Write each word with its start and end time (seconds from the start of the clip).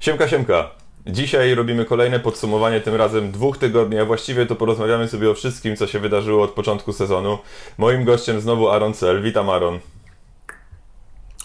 Siemka, 0.00 0.28
siemka. 0.28 0.70
Dzisiaj 1.06 1.54
robimy 1.54 1.84
kolejne 1.84 2.20
podsumowanie, 2.20 2.80
tym 2.80 2.94
razem 2.94 3.32
dwóch 3.32 3.58
tygodni, 3.58 3.98
a 3.98 4.04
właściwie 4.04 4.46
to 4.46 4.56
porozmawiamy 4.56 5.08
sobie 5.08 5.30
o 5.30 5.34
wszystkim, 5.34 5.76
co 5.76 5.86
się 5.86 5.98
wydarzyło 5.98 6.44
od 6.44 6.50
początku 6.50 6.92
sezonu. 6.92 7.38
Moim 7.78 8.04
gościem 8.04 8.40
znowu 8.40 8.68
Aaron 8.68 8.94
Cel. 8.94 9.22
Witam 9.22 9.50
Aaron. 9.50 9.78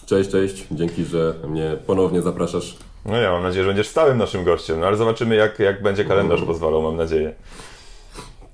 Cześć, 0.05 0.29
cześć. 0.29 0.67
Dzięki, 0.71 1.05
że 1.05 1.33
mnie 1.47 1.77
ponownie 1.87 2.21
zapraszasz. 2.21 2.77
No 3.05 3.17
ja 3.17 3.31
mam 3.31 3.43
nadzieję, 3.43 3.63
że 3.63 3.69
będziesz 3.69 3.87
stałym 3.87 4.17
naszym 4.17 4.43
gościem, 4.43 4.79
no 4.79 4.87
ale 4.87 4.97
zobaczymy 4.97 5.35
jak, 5.35 5.59
jak 5.59 5.81
będzie 5.81 6.05
kalendarz 6.05 6.41
pozwalał, 6.41 6.81
mam 6.81 6.97
nadzieję. 6.97 7.33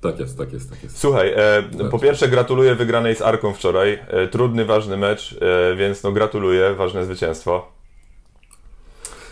Tak 0.00 0.18
jest, 0.18 0.38
tak 0.38 0.52
jest, 0.52 0.70
tak 0.70 0.82
jest. 0.82 0.98
Słuchaj, 0.98 1.32
e, 1.36 1.62
po 1.90 1.98
pierwsze 1.98 2.28
gratuluję 2.28 2.74
wygranej 2.74 3.16
z 3.16 3.22
Arką 3.22 3.52
wczoraj. 3.52 3.98
E, 4.08 4.26
trudny, 4.28 4.64
ważny 4.64 4.96
mecz, 4.96 5.36
e, 5.72 5.76
więc 5.76 6.02
no 6.02 6.12
gratuluję, 6.12 6.74
ważne 6.74 7.04
zwycięstwo. 7.04 7.79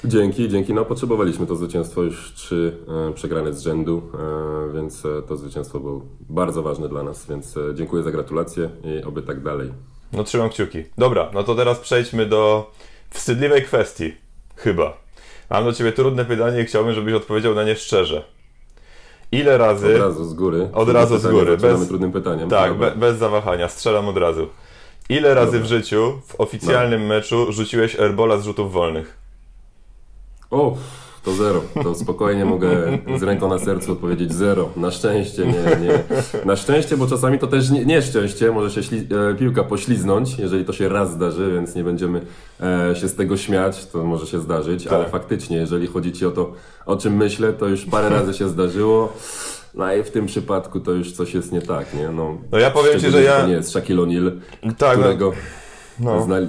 Dzięki, 0.05 0.49
dzięki. 0.49 0.75
No 0.75 0.85
potrzebowaliśmy 0.85 1.47
to 1.47 1.57
zwycięstwo 1.57 2.03
już 2.03 2.33
trzy 2.35 2.77
e, 3.09 3.13
przegrane 3.13 3.53
z 3.53 3.61
rzędu, 3.63 4.03
e, 4.15 4.73
więc 4.75 5.05
e, 5.05 5.23
to 5.23 5.37
zwycięstwo 5.37 5.81
było 5.81 6.03
bardzo 6.21 6.63
ważne 6.63 6.89
dla 6.89 7.03
nas, 7.03 7.27
więc 7.27 7.57
e, 7.57 7.61
dziękuję 7.75 8.03
za 8.03 8.11
gratulacje 8.11 8.71
i 8.85 9.05
oby 9.05 9.23
tak 9.23 9.43
dalej. 9.43 9.73
No 10.13 10.25
trzymam 10.25 10.51
kciuki. 10.51 10.85
Dobra, 10.99 11.31
no 11.35 11.43
to 11.43 11.55
teraz 11.55 11.79
przejdźmy 11.79 12.27
do 12.27 12.71
wstydliwej 13.11 13.63
kwestii. 13.63 14.13
Chyba. 14.57 14.97
Mam 15.51 15.65
do 15.65 15.73
Ciebie 15.73 15.93
trudne 15.93 16.25
pytanie 16.25 16.63
i 16.63 16.65
chciałbym, 16.65 16.95
żebyś 16.95 17.15
odpowiedział 17.15 17.55
na 17.55 17.65
nie 17.65 17.77
szczerze. 17.77 18.25
Ile 19.33 19.59
razy... 19.59 19.95
Od 19.95 20.01
razu 20.01 20.25
z 20.25 20.35
góry. 20.35 20.69
Od 20.73 20.89
razu 20.89 21.19
z 21.19 21.27
góry, 21.27 21.57
bez- 21.57 21.89
trudnym 21.89 22.13
pytaniem. 22.13 22.49
Tak, 22.51 22.79
be, 22.79 22.91
bez 22.91 23.17
zawahania, 23.17 23.69
strzelam 23.69 24.09
od 24.09 24.17
razu. 24.17 24.49
Ile 25.09 25.35
razy 25.35 25.53
Dobra. 25.53 25.67
w 25.67 25.69
życiu, 25.69 26.21
w 26.27 26.41
oficjalnym 26.41 27.07
meczu, 27.07 27.53
rzuciłeś 27.53 28.01
airbola 28.01 28.39
z 28.39 28.45
rzutów 28.45 28.73
wolnych? 28.73 29.19
O, 30.51 30.77
to 31.25 31.33
zero. 31.33 31.63
To 31.83 31.95
spokojnie 31.95 32.45
mogę 32.45 32.69
z 33.19 33.23
ręką 33.23 33.49
na 33.49 33.59
sercu 33.59 33.93
odpowiedzieć 33.93 34.33
zero. 34.35 34.69
Na 34.77 34.91
szczęście, 34.91 35.47
nie, 35.47 35.53
nie. 35.87 36.05
Na 36.45 36.57
szczęście, 36.57 36.97
bo 36.97 37.07
czasami 37.07 37.39
to 37.39 37.47
też 37.47 37.71
nie, 37.71 37.85
nieszczęście. 37.85 38.53
Może 38.53 38.71
się 38.71 38.83
śli, 38.83 38.99
e, 39.31 39.35
piłka 39.35 39.65
pośliznąć, 39.65 40.39
jeżeli 40.39 40.65
to 40.65 40.73
się 40.73 40.89
raz 40.89 41.11
zdarzy, 41.13 41.51
więc 41.55 41.75
nie 41.75 41.85
będziemy 41.85 42.21
e, 42.61 42.97
się 42.97 43.09
z 43.09 43.15
tego 43.15 43.37
śmiać, 43.37 43.87
to 43.87 44.05
może 44.05 44.27
się 44.27 44.41
zdarzyć, 44.41 44.87
ale 44.87 45.03
Tak. 45.05 45.13
faktycznie, 45.13 45.57
jeżeli 45.57 45.87
chodzi 45.87 46.13
Ci 46.13 46.27
o 46.27 46.31
to, 46.31 46.53
o 46.87 46.97
czym 46.97 47.17
myślę, 47.17 47.53
to 47.53 47.67
już 47.69 47.85
parę 47.85 48.09
razy 48.09 48.35
się 48.35 48.49
zdarzyło. 48.49 49.13
No 49.75 49.95
i 49.95 50.03
w 50.03 50.11
tym 50.11 50.27
przypadku 50.27 50.81
to 50.81 50.93
już 50.93 51.13
coś 51.13 51.35
jest 51.35 51.53
nie 51.53 51.63
tak, 51.63 51.95
nie? 51.95 52.09
No, 52.09 52.39
No 52.53 52.59
ja 52.59 52.71
powiem 52.71 53.01
Ci, 53.01 53.11
że 53.11 53.23
ja- 53.23 53.47
nie 53.47 53.53
jest 53.53 53.71
Shaquille 53.71 54.03
O'Neal, 54.03 54.31
Tak, 54.79 54.97
no, 54.99 55.03
którego 55.03 55.33
no. 56.01 56.23
znali... 56.25 56.47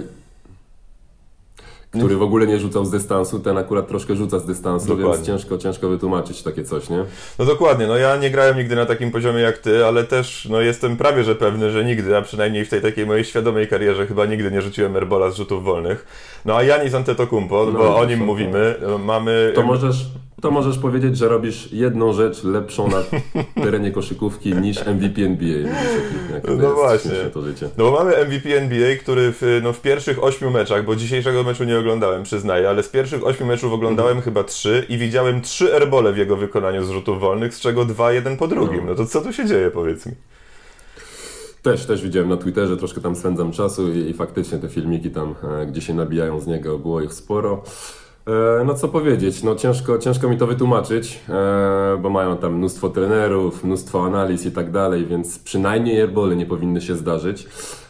Który 1.92 2.16
w 2.18 2.22
ogóle 2.22 2.48
nie 2.48 2.60
rzucał 2.60 2.86
z 2.86 2.92
dystansu, 2.92 3.40
ten 3.40 3.58
akurat 3.58 3.88
troszkę 3.88 4.16
rzuca 4.16 4.40
z 4.40 4.46
dystansu, 4.46 4.88
Dokładnie. 4.88 5.14
więc 5.14 5.28
ciężko, 5.28 5.58
ciężko 5.58 5.90
wytłumaczyć 5.90 6.44
takie 6.44 6.64
coś, 6.64 6.90
nie? 6.90 7.04
no 7.40 7.46
dokładnie, 7.46 7.88
no 7.88 7.98
ja 7.98 8.16
nie 8.18 8.30
grałem 8.30 8.58
nigdy 8.58 8.76
na 8.76 8.86
takim 8.86 9.12
poziomie 9.12 9.40
jak 9.40 9.58
Ty, 9.58 9.86
ale 9.86 10.04
też 10.04 10.48
no 10.52 10.62
jestem 10.62 10.98
prawie, 10.98 11.24
że 11.24 11.36
pewny, 11.36 11.72
że 11.72 11.86
nigdy, 11.86 12.18
a 12.18 12.22
przynajmniej 12.22 12.66
w 12.66 12.70
tej 12.70 12.82
takiej 12.82 13.06
mojej 13.06 13.26
świadomej 13.26 13.68
karierze 13.68 14.08
chyba 14.08 14.26
nigdy 14.26 14.52
nie 14.52 14.62
rzuciłem 14.62 14.96
airbola 14.96 15.32
z 15.32 15.36
rzutów 15.36 15.64
wolnych. 15.64 16.06
No 16.46 16.56
a 16.58 16.64
Janis 16.64 16.94
Antetokounmpo, 16.94 17.66
No, 17.66 17.80
bo 17.80 17.96
o 17.96 18.00
to 18.00 18.06
nim 18.06 18.20
są- 18.20 18.26
mówimy, 18.26 18.76
mamy... 19.06 19.52
To 19.56 19.64
możesz, 19.64 20.06
to 20.42 20.52
możesz 20.52 20.78
powiedzieć, 20.78 21.18
że 21.18 21.28
robisz 21.28 21.72
jedną 21.72 22.14
rzecz 22.14 22.44
lepszą 22.44 22.88
na 22.88 23.04
terenie 23.64 23.92
koszykówki 23.92 24.54
niż 24.54 24.86
MVP 24.86 25.22
NBA. 25.22 25.58
No 26.48 26.54
jest 26.54 26.76
właśnie. 26.76 27.12
to 27.34 27.42
życie. 27.42 27.70
No 27.78 27.84
bo 27.84 27.92
mamy 27.92 28.26
MVP 28.26 28.58
NBA, 28.58 28.96
który 28.96 29.32
w, 29.32 29.60
no, 29.64 29.74
w 29.74 29.82
pierwszych 29.82 30.24
ośmiu 30.24 30.52
meczach, 30.52 30.86
bo 30.86 30.96
dzisiejszego 30.96 31.44
meczu 31.44 31.64
nie 31.64 31.80
oglądałem, 31.80 32.24
przyznaję, 32.24 32.70
ale 32.70 32.84
z 32.84 32.90
pierwszych 32.90 33.26
ośmiu 33.26 33.46
meczów 33.46 33.74
oglądałem 33.74 34.10
Mhm. 34.10 34.24
chyba 34.24 34.44
trzy 34.44 34.86
i 34.90 34.98
widziałem 34.98 35.42
trzy 35.42 35.76
airbole 35.76 36.14
w 36.14 36.18
jego 36.18 36.38
wykonaniu 36.38 36.86
z 36.86 36.90
rzutów 36.90 37.20
wolnych, 37.20 37.56
z 37.56 37.60
czego 37.60 37.86
dwa 37.86 38.12
jeden 38.12 38.38
po 38.38 38.48
drugim. 38.48 38.86
No 38.86 38.96
to 38.96 39.06
co 39.06 39.22
tu 39.22 39.34
się 39.34 39.46
dzieje, 39.46 39.72
powiedz 39.72 40.06
mi? 40.06 40.14
Też, 41.62 41.86
też 41.86 42.02
widziałem 42.02 42.30
na 42.30 42.38
Twitterze, 42.38 42.78
troszkę 42.78 43.02
tam 43.02 43.16
spędzam 43.16 43.52
czasu 43.52 43.94
i, 43.94 43.98
i 43.98 44.14
faktycznie 44.14 44.58
te 44.58 44.70
filmiki 44.70 45.12
tam, 45.12 45.36
e, 45.62 45.66
gdzie 45.66 45.82
się 45.82 45.94
nabijają 45.94 46.40
z 46.40 46.48
niego, 46.48 46.80
było 46.80 47.02
ich 47.02 47.14
sporo. 47.14 47.64
E, 48.30 48.64
no 48.66 48.74
co 48.74 48.88
powiedzieć, 48.88 49.44
no 49.44 49.56
ciężko, 49.56 49.98
ciężko 49.98 50.30
mi 50.30 50.38
to 50.38 50.48
wytłumaczyć, 50.48 51.20
e, 51.30 51.98
bo 52.02 52.10
mają 52.10 52.38
tam 52.38 52.56
mnóstwo 52.56 52.90
trenerów, 52.90 53.64
mnóstwo 53.64 54.06
analiz 54.06 54.46
i 54.46 54.52
tak 54.52 54.72
dalej, 54.72 55.06
więc 55.06 55.40
przynajmniej 55.40 56.02
airbole 56.02 56.36
nie 56.36 56.46
powinny 56.46 56.82
się 56.82 56.96
zdarzyć. 56.96 57.48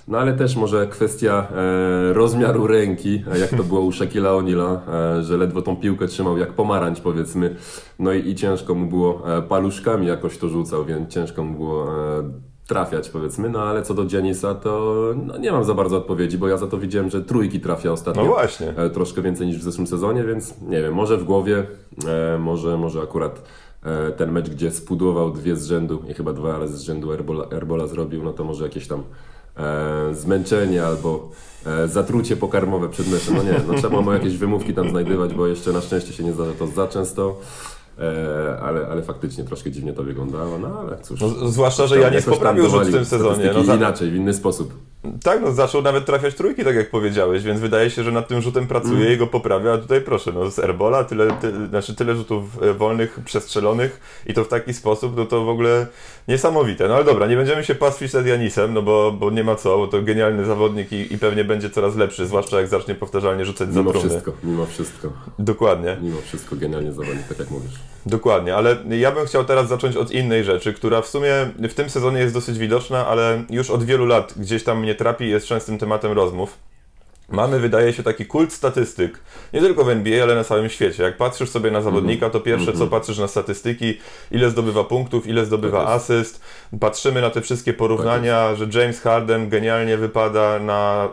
No 0.07 0.17
ale 0.17 0.33
też 0.33 0.55
może 0.55 0.88
kwestia 0.88 1.47
e, 1.51 2.13
rozmiaru 2.13 2.67
ręki, 2.67 3.23
jak 3.39 3.49
to 3.49 3.63
było 3.63 3.81
u 3.81 3.91
Shaquilla 3.91 4.29
O'Neala, 4.29 4.78
że 5.22 5.38
ledwo 5.38 5.61
tą 5.61 5.75
piłkę 5.75 6.07
trzymał 6.07 6.38
jak 6.38 6.53
pomarańcz 6.53 7.01
powiedzmy, 7.01 7.55
no 7.99 8.13
i, 8.13 8.29
i 8.29 8.35
ciężko 8.35 8.75
mu 8.75 8.85
było 8.85 9.23
paluszkami 9.49 10.07
jakoś 10.07 10.38
to 10.38 10.49
rzucał, 10.49 10.85
więc 10.85 11.13
ciężko 11.13 11.44
mu 11.44 11.57
było 11.57 11.88
trafiać 12.69 13.09
powiedzmy, 13.09 13.50
no 13.50 13.62
ale 13.62 13.84
co 13.84 13.94
do 13.94 14.06
Giannisa 14.06 14.56
to 14.56 14.96
no, 15.25 15.38
nie 15.38 15.52
mam 15.52 15.63
za 15.63 15.74
bardzo 15.74 15.97
odpowiedzi, 15.97 16.38
bo 16.38 16.47
ja 16.47 16.57
za 16.57 16.68
to 16.68 16.78
widziałem, 16.78 17.09
że 17.09 17.22
trójki 17.22 17.59
trafia 17.59 17.91
ostatnio. 17.91 18.24
No 18.24 18.28
właśnie. 18.30 18.74
E, 18.78 18.90
troszkę 18.90 19.22
więcej 19.22 19.47
niż 19.47 19.57
w 19.57 19.63
zeszłym 19.63 19.88
sezonie, 19.88 20.24
więc 20.24 20.62
nie 20.62 20.81
wiem, 20.81 20.94
może 20.94 21.18
w 21.18 21.24
głowie, 21.24 21.63
e, 22.08 22.38
może, 22.38 22.78
może 22.78 23.02
akurat 23.02 23.41
e, 23.84 24.12
ten 24.12 24.31
mecz, 24.31 24.50
gdzie 24.50 24.72
spudłował 24.72 25.31
dwie 25.31 25.56
z 25.56 25.66
rzędu 25.66 26.03
i 26.09 26.13
chyba 26.13 26.34
dwa 26.34 26.58
razy 26.58 26.78
z 26.78 26.81
rzędu 26.81 27.12
Airbola, 27.12 27.46
Airbola 27.52 27.88
zrobił, 27.88 28.24
no 28.24 28.34
to 28.34 28.44
może 28.44 28.63
jakieś 28.63 28.88
tam 28.88 29.03
e, 29.58 30.16
zmęczenie 30.16 30.85
albo 30.85 31.29
e, 31.66 31.88
zatrucie 31.88 32.38
pokarmowe 32.38 32.90
przed 32.90 33.12
meczem. 33.12 33.35
No 33.35 33.44
nie, 33.44 33.56
no 33.68 33.74
trzeba 33.74 34.02
mu 34.02 34.13
jakieś 34.13 34.38
wymówki 34.38 34.74
tam 34.74 34.90
znajdywać, 34.90 35.34
bo 35.34 35.47
jeszcze 35.47 35.74
na 35.74 35.81
szczęście 35.81 36.13
się 36.13 36.24
nie 36.24 36.34
zdarza 36.34 36.53
to 36.59 36.68
za 36.68 36.88
często. 36.88 37.40
E, 37.99 38.59
ale, 38.61 38.87
ale 38.87 39.01
faktycznie 39.01 39.43
troszkę 39.43 39.71
dziwnie 39.71 39.93
to 39.93 40.03
wyglądało, 40.03 40.57
no 40.59 40.79
ale 40.79 40.97
cóż. 41.01 41.21
No, 41.21 41.29
zwłaszcza, 41.29 41.87
że 41.87 41.99
Janis 41.99 42.25
poprawił 42.25 42.69
rzut 42.69 42.83
w 42.83 42.91
tym 42.91 43.05
sezonie. 43.05 43.51
No, 43.53 43.63
za, 43.63 43.75
inaczej, 43.75 44.11
w 44.11 44.15
inny 44.15 44.33
sposób. 44.33 44.73
tak, 45.23 45.41
no 45.41 45.51
zaczął 45.51 45.81
nawet 45.81 46.05
trafiać 46.05 46.35
trójki, 46.35 46.63
tak 46.63 46.75
jak 46.75 46.89
powiedziałeś, 46.91 47.43
więc 47.43 47.59
wydaje 47.59 47.89
się, 47.89 48.03
że 48.03 48.11
nad 48.11 48.27
tym 48.27 48.41
rzutem 48.41 48.67
pracuje 48.67 49.01
Mm. 49.01 49.13
i 49.13 49.17
go 49.17 49.27
poprawia, 49.27 49.73
a 49.73 49.77
tutaj 49.77 50.01
proszę, 50.01 50.31
no 50.31 50.51
z 50.51 50.59
airbola 50.59 51.03
tyle, 51.03 51.31
tyle, 51.41 51.67
znaczy 51.67 51.95
tyle 51.95 52.15
rzutów 52.15 52.63
e, 52.63 52.73
wolnych, 52.73 53.19
przestrzelonych 53.25 53.99
i 54.27 54.33
to 54.33 54.43
w 54.43 54.47
taki 54.47 54.73
sposób, 54.73 55.17
no 55.17 55.25
to 55.25 55.43
w 55.45 55.49
ogóle 55.49 55.87
niesamowite. 56.27 56.87
No 56.87 56.95
ale 56.95 57.03
dobra, 57.03 57.27
nie 57.27 57.35
będziemy 57.35 57.63
się 57.63 57.75
pastwić 57.75 58.13
nad 58.13 58.25
Janisem, 58.25 58.73
no 58.73 58.81
bo, 58.81 59.11
bo 59.11 59.31
nie 59.31 59.43
ma 59.43 59.55
co, 59.55 59.77
bo 59.77 59.87
to 59.87 60.01
genialny 60.01 60.45
zawodnik 60.45 60.91
i, 60.91 61.13
i 61.13 61.17
pewnie 61.17 61.43
będzie 61.43 61.69
coraz 61.69 61.95
lepszy, 61.95 62.27
zwłaszcza 62.27 62.57
jak 62.59 62.67
zacznie 62.67 62.95
powtarzalnie 62.95 63.45
rzucać 63.45 63.73
za 63.73 63.79
Mimo 63.79 63.93
wszystko, 63.93 64.31
mimo 64.43 64.66
wszystko, 64.66 65.09
Dokładnie. 65.39 65.97
mimo 66.01 66.21
wszystko 66.21 66.55
genialnie 66.55 66.91
zawodnik, 66.93 67.27
tak 67.27 67.39
jak 67.39 67.51
mówisz. 67.51 67.73
Dokładnie, 68.05 68.55
ale 68.55 68.77
ja 68.89 69.11
bym 69.11 69.25
chciał 69.25 69.45
teraz 69.45 69.67
zacząć 69.67 69.95
od 69.95 70.11
innej 70.11 70.44
rzeczy, 70.44 70.73
która 70.73 71.01
w 71.01 71.07
sumie 71.07 71.31
w 71.59 71.73
tym 71.73 71.89
sezonie 71.89 72.19
jest 72.19 72.33
dosyć 72.33 72.57
widoczna, 72.57 73.07
ale 73.07 73.44
już 73.50 73.69
od 73.69 73.83
wielu 73.83 74.05
lat 74.05 74.33
gdzieś 74.38 74.63
tam 74.63 74.79
mnie 74.79 74.95
trapi 74.95 75.25
i 75.25 75.29
jest 75.29 75.47
częstym 75.47 75.77
tematem 75.77 76.11
rozmów. 76.11 76.57
Mamy, 77.31 77.59
wydaje 77.59 77.94
się, 77.94 78.03
taki 78.03 78.25
kult 78.25 78.53
statystyk, 78.53 79.19
nie 79.53 79.62
tylko 79.62 79.84
w 79.84 79.90
NBA, 79.90 80.23
ale 80.23 80.35
na 80.35 80.44
całym 80.44 80.69
świecie. 80.69 81.03
Jak 81.03 81.17
patrzysz 81.17 81.50
sobie 81.50 81.72
na 81.72 81.81
zawodnika, 81.81 82.29
to 82.29 82.40
pierwsze 82.40 82.73
co 82.73 82.88
patrzysz 82.88 83.17
na 83.17 83.28
statystyki, 83.28 83.97
ile 84.31 84.50
zdobywa 84.50 84.84
punktów, 84.84 85.28
ile 85.28 85.45
zdobywa 85.45 85.79
Tak 85.79 85.90
asyst. 85.90 86.41
Patrzymy 86.79 87.22
na 87.22 87.29
te 87.29 87.41
wszystkie 87.41 87.73
porównania, 87.73 88.56
że 88.56 88.67
James 88.81 89.01
Harden 89.01 89.50
genialnie 89.50 89.97
wypada 89.97 90.59
na, 90.59 91.09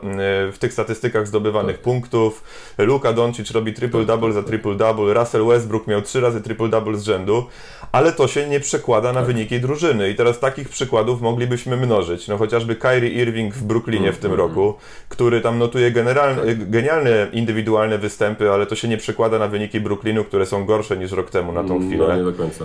y, 0.49 0.53
w 0.53 0.57
tych 0.59 0.73
statystykach 0.73 1.27
zdobywanych 1.27 1.79
punktów. 1.79 2.45
Luka 2.79 3.13
Doncic 3.13 3.51
robi 3.51 3.73
triple-double 3.73 4.33
za 4.33 4.41
triple-double. 4.41 5.15
Russell 5.15 5.47
Westbrook 5.47 5.87
miał 5.87 6.03
trzy 6.03 6.21
razy 6.21 6.41
triple-double 6.41 6.97
z 6.97 7.03
rzędu, 7.03 7.47
ale 7.93 8.13
to 8.13 8.29
się 8.29 8.49
nie 8.49 8.61
przekłada 8.61 9.13
na 9.13 9.23
wyniki 9.23 9.61
drużyny. 9.61 10.11
I 10.11 10.15
teraz 10.15 10.41
takich 10.41 10.69
przykładów 10.69 11.21
moglibyśmy 11.21 11.77
mnożyć. 11.77 12.29
No 12.29 12.39
chociażby 12.39 12.77
Kyrie 12.77 13.11
Irving 13.11 13.55
w 13.55 13.63
Brooklynie 13.63 14.13
w 14.13 14.19
tym 14.19 14.33
roku, 14.33 14.75
który 15.09 15.41
tam 15.41 15.59
notuje 15.59 15.91
generalne, 16.07 16.55
genialne 16.55 17.27
indywidualne 17.33 17.99
występy, 17.99 18.51
ale 18.51 18.67
to 18.67 18.77
się 18.77 18.89
nie 18.89 18.97
przekłada 18.97 19.39
na 19.39 19.49
wyniki 19.49 19.81
Brooklynu, 19.81 20.25
które 20.25 20.47
są 20.47 20.65
gorsze 20.65 20.97
niż 20.97 21.13
rok 21.13 21.31
temu 21.31 21.53
na 21.53 21.65
tą 21.65 21.89
chwilę. 21.89 22.07
No 22.09 22.17
nie 22.17 22.25
do 22.25 22.33
końca. 22.33 22.65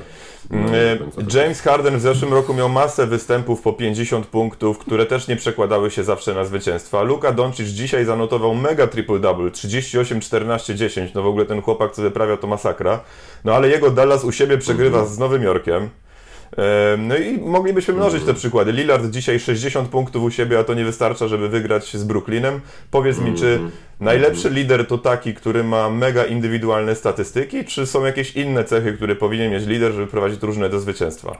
No, 0.49 0.57
nie 0.59 0.95
do 0.95 1.05
końca. 1.05 1.39
James 1.39 1.61
Harden 1.61 1.97
w 1.97 2.01
zeszłym 2.01 2.33
roku 2.33 2.53
miał 2.53 2.69
masę 2.69 3.07
występów 3.07 3.61
po 3.61 3.73
50 3.73 4.25
punktów, 4.25 4.77
które 4.77 5.05
też 5.05 5.27
nie 5.27 5.35
przekładały 5.35 5.91
się 5.91 6.03
zawsze 6.03 6.33
na 6.33 6.45
zwycięstwa. 6.45 7.03
Luka 7.03 7.31
Doncic 7.31 7.67
dzisiaj 7.67 8.05
zanotował 8.05 8.55
mega 8.55 8.85
triple-double, 8.85 9.51
38, 9.51 10.19
14, 10.19 10.75
10. 10.75 11.13
No 11.13 11.21
w 11.21 11.27
ogóle 11.27 11.45
ten 11.45 11.61
chłopak, 11.61 11.91
co 11.91 12.01
wyprawia, 12.01 12.37
to 12.37 12.47
masakra. 12.47 12.99
No 13.45 13.53
ale 13.55 13.69
jego 13.69 13.91
Dallas 13.91 14.23
u 14.23 14.31
siebie 14.31 14.57
przegrywa 14.57 15.05
z 15.05 15.19
Nowym 15.19 15.43
Jorkiem. 15.43 15.89
No 16.97 17.17
i 17.17 17.37
moglibyśmy 17.37 17.93
mnożyć 17.93 18.23
te 18.23 18.33
przykłady. 18.33 18.71
Lillard 18.71 19.05
dzisiaj 19.05 19.39
60 19.39 19.89
punktów 19.89 20.23
u 20.23 20.31
siebie, 20.31 20.59
a 20.59 20.63
to 20.63 20.73
nie 20.73 20.85
wystarcza, 20.85 21.27
żeby 21.27 21.49
wygrać 21.49 21.97
z 21.97 22.03
Brooklynem. 22.03 22.61
Powiedz 22.91 23.19
mi, 23.19 23.33
czy 23.33 23.59
najlepszy 23.99 24.49
lider 24.49 24.87
to 24.87 24.97
taki, 24.97 25.33
który 25.33 25.63
ma 25.63 25.89
mega 25.89 26.25
indywidualne 26.25 26.95
statystyki, 26.95 27.65
czy 27.65 27.85
są 27.85 28.05
jakieś 28.05 28.35
inne 28.35 28.63
cechy, 28.63 28.93
które 28.93 29.15
powinien 29.15 29.51
mieć 29.51 29.65
lider, 29.65 29.93
żeby 29.93 30.07
prowadzić 30.07 30.37
drużynę 30.37 30.69
do 30.69 30.79
zwycięstwa? 30.79 31.37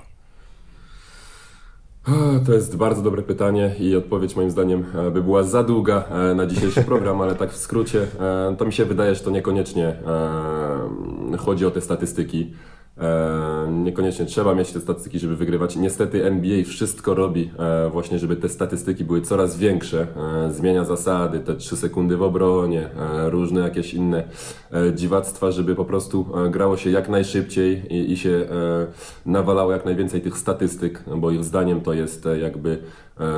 To 2.46 2.54
jest 2.54 2.78
bardzo 2.78 3.02
dobre 3.02 3.22
pytanie 3.22 3.76
i 3.80 3.96
odpowiedź 3.96 4.36
moim 4.36 4.52
zdaniem 4.52 4.86
e, 4.96 5.12
by 5.12 5.24
była 5.24 5.44
za 5.44 5.64
długa 5.64 6.04
e, 6.10 6.36
na 6.36 6.46
dzisiejszy 6.48 6.82
program, 6.84 7.22
ale 7.22 7.36
tak 7.36 7.52
w 7.52 7.58
skrócie, 7.58 8.08
e, 8.20 8.56
to 8.58 8.66
mi 8.66 8.74
się 8.74 8.86
wydaje, 8.86 9.16
że 9.16 9.22
to 9.22 9.32
niekoniecznie 9.32 9.96
chodzi 11.38 11.66
o 11.66 11.72
te 11.72 11.82
statystyki. 11.82 12.54
E, 12.98 13.68
niekoniecznie 13.72 14.26
trzeba 14.26 14.56
mieć 14.56 14.72
te 14.72 14.80
statystyki, 14.80 15.20
żeby 15.20 15.36
wygrywać. 15.36 15.76
Niestety 15.76 16.26
NBA 16.26 16.64
wszystko 16.66 17.16
robi 17.16 17.52
e, 17.60 17.90
właśnie, 17.90 18.20
żeby 18.20 18.36
te 18.36 18.50
statystyki 18.50 19.04
były 19.04 19.22
coraz 19.22 19.58
większe. 19.58 20.08
E, 20.48 20.54
zmienia 20.54 20.86
zasady, 20.86 21.40
te 21.40 21.56
3 21.56 21.78
sekundy 21.78 22.18
w 22.18 22.24
obronie, 22.24 22.90
różne 23.30 23.62
jakieś 23.62 23.94
inne 23.94 24.24
dziwactwa, 24.96 25.52
żeby 25.52 25.76
po 25.76 25.86
prostu 25.86 26.26
grało 26.50 26.78
się 26.78 26.90
jak 26.90 27.10
najszybciej 27.10 27.96
i, 28.12 28.18
się 28.18 28.48
nawalało 29.26 29.72
jak 29.72 29.86
najwięcej 29.86 30.22
tych 30.22 30.38
statystyk, 30.38 31.04
bo 31.18 31.32
ich 31.32 31.44
zdaniem 31.44 31.82
to 31.82 31.94
jest 31.94 32.28
jakby 32.42 32.78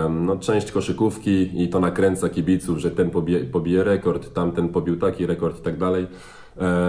no, 0.09 0.37
część 0.37 0.71
koszykówki 0.71 1.63
i 1.63 1.69
to 1.69 1.79
nakręca 1.79 2.29
kibiców, 2.29 2.77
że 2.77 2.91
ten 2.91 3.09
pobije, 3.09 3.39
pobije 3.39 3.83
rekord, 3.83 4.33
tamten 4.33 4.69
pobił 4.69 4.99
taki 4.99 5.25
rekord 5.25 5.59
i 5.59 5.61
tak 5.61 5.77
dalej. 5.77 6.07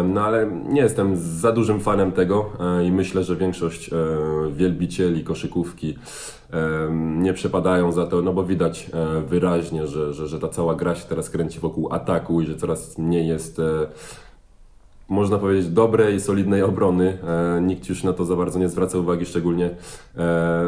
No 0.05 0.21
ale 0.21 0.47
nie 0.69 0.81
jestem 0.81 1.17
za 1.17 1.53
dużym 1.53 1.81
fanem 1.81 2.13
tego 2.13 2.51
e, 2.61 2.85
i 2.85 2.93
myślę, 2.93 3.25
że 3.25 3.37
większość 3.37 3.93
e, 3.93 3.97
wielbicieli 4.53 5.25
koszykówki 5.25 5.99
nie 6.99 7.33
przepadają 7.33 7.93
za 7.93 8.07
to, 8.07 8.23
no 8.23 8.33
bo 8.33 8.45
widać 8.45 8.91
e, 8.93 9.21
wyraźnie, 9.21 9.87
że, 9.87 10.15
że, 10.15 10.29
że 10.29 10.39
ta 10.39 10.49
cała 10.49 10.75
gra 10.75 10.95
się 10.95 11.05
teraz 11.09 11.31
kręci 11.31 11.61
wokół 11.61 11.93
ataku 11.93 12.41
i 12.41 12.47
że 12.47 12.57
coraz 12.57 12.99
mniej 12.99 13.29
jest 13.29 13.61
można 15.09 15.39
powiedzieć, 15.39 15.69
dobrej, 15.69 16.21
solidnej 16.21 16.63
obrony. 16.63 17.19
Nikt 17.63 17.89
już 17.89 18.03
na 18.03 18.13
to 18.13 18.25
za 18.25 18.37
bardzo 18.37 18.59
nie 18.59 18.69
zwraca 18.69 18.99
uwagi, 18.99 19.27
szczególnie 19.27 19.71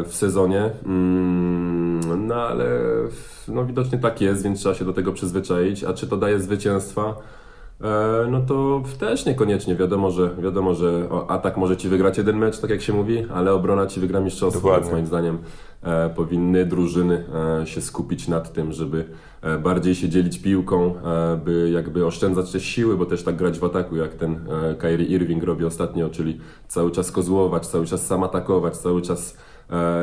w 0.06 0.10
sezonie. 0.10 0.70
Mm, 0.86 2.26
no 2.26 2.34
ale 2.34 2.66
no, 3.48 3.64
widocznie 3.64 3.98
tak 3.98 4.20
jest, 4.20 4.42
więc 4.42 4.60
trzeba 4.60 4.74
się 4.74 4.84
do 4.84 4.92
tego 4.92 5.12
przyzwyczaić. 5.12 5.84
A 5.84 5.92
czy 5.92 6.06
to 6.06 6.16
daje 6.16 6.40
zwycięstwa? 6.40 7.14
E, 7.80 8.26
no 8.30 8.40
to 8.40 8.82
też 8.98 9.26
niekoniecznie. 9.26 9.76
Wiadomo, 9.76 10.10
że, 10.10 10.30
wiadomo, 10.38 10.74
że 10.74 11.08
atak 11.28 11.56
może 11.56 11.76
ci 11.76 11.88
wygrać 11.88 12.18
jeden 12.18 12.36
mecz, 12.36 12.58
tak 12.58 12.70
jak 12.70 12.82
się 12.82 12.92
mówi, 12.92 13.26
ale 13.34 13.52
obrona 13.52 13.86
ci 13.86 14.00
wygra 14.00 14.20
mistrzostwo. 14.20 14.60
Dokładnie. 14.60 14.82
Więc 14.82 14.92
moim 14.92 15.06
zdaniem 15.06 15.38
e, 15.82 16.10
powinny 16.10 16.66
drużyny 16.66 17.24
e, 17.62 17.66
się 17.66 17.80
skupić 17.80 18.28
nad 18.28 18.52
tym, 18.52 18.72
żeby 18.72 19.04
bardziej 19.62 19.94
się 19.94 20.08
dzielić 20.08 20.38
piłką, 20.38 20.94
by 21.44 21.70
jakby 21.70 22.06
oszczędzać 22.06 22.52
też 22.52 22.64
siły, 22.64 22.96
bo 22.96 23.06
też 23.06 23.24
tak 23.24 23.36
grać 23.36 23.58
w 23.58 23.64
ataku, 23.64 23.96
jak 23.96 24.14
ten 24.14 24.40
Kyrie 24.78 25.06
Irving 25.06 25.44
robi 25.44 25.64
ostatnio, 25.64 26.08
czyli 26.08 26.40
cały 26.68 26.90
czas 26.90 27.12
kozłować, 27.12 27.66
cały 27.66 27.86
czas 27.86 28.06
sam 28.06 28.22
atakować, 28.22 28.76
cały 28.76 29.02
czas 29.02 29.36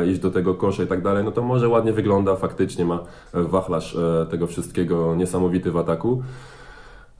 iść 0.07 0.19
do 0.19 0.31
tego 0.31 0.53
kosza 0.53 0.83
i 0.83 0.87
tak 0.87 1.01
dalej, 1.01 1.23
no 1.23 1.31
to 1.31 1.41
może 1.41 1.69
ładnie 1.69 1.93
wygląda, 1.93 2.35
faktycznie 2.35 2.85
ma 2.85 2.99
wachlarz 3.33 3.97
tego 4.29 4.47
wszystkiego 4.47 5.15
niesamowity 5.15 5.71
w 5.71 5.77
ataku 5.77 6.23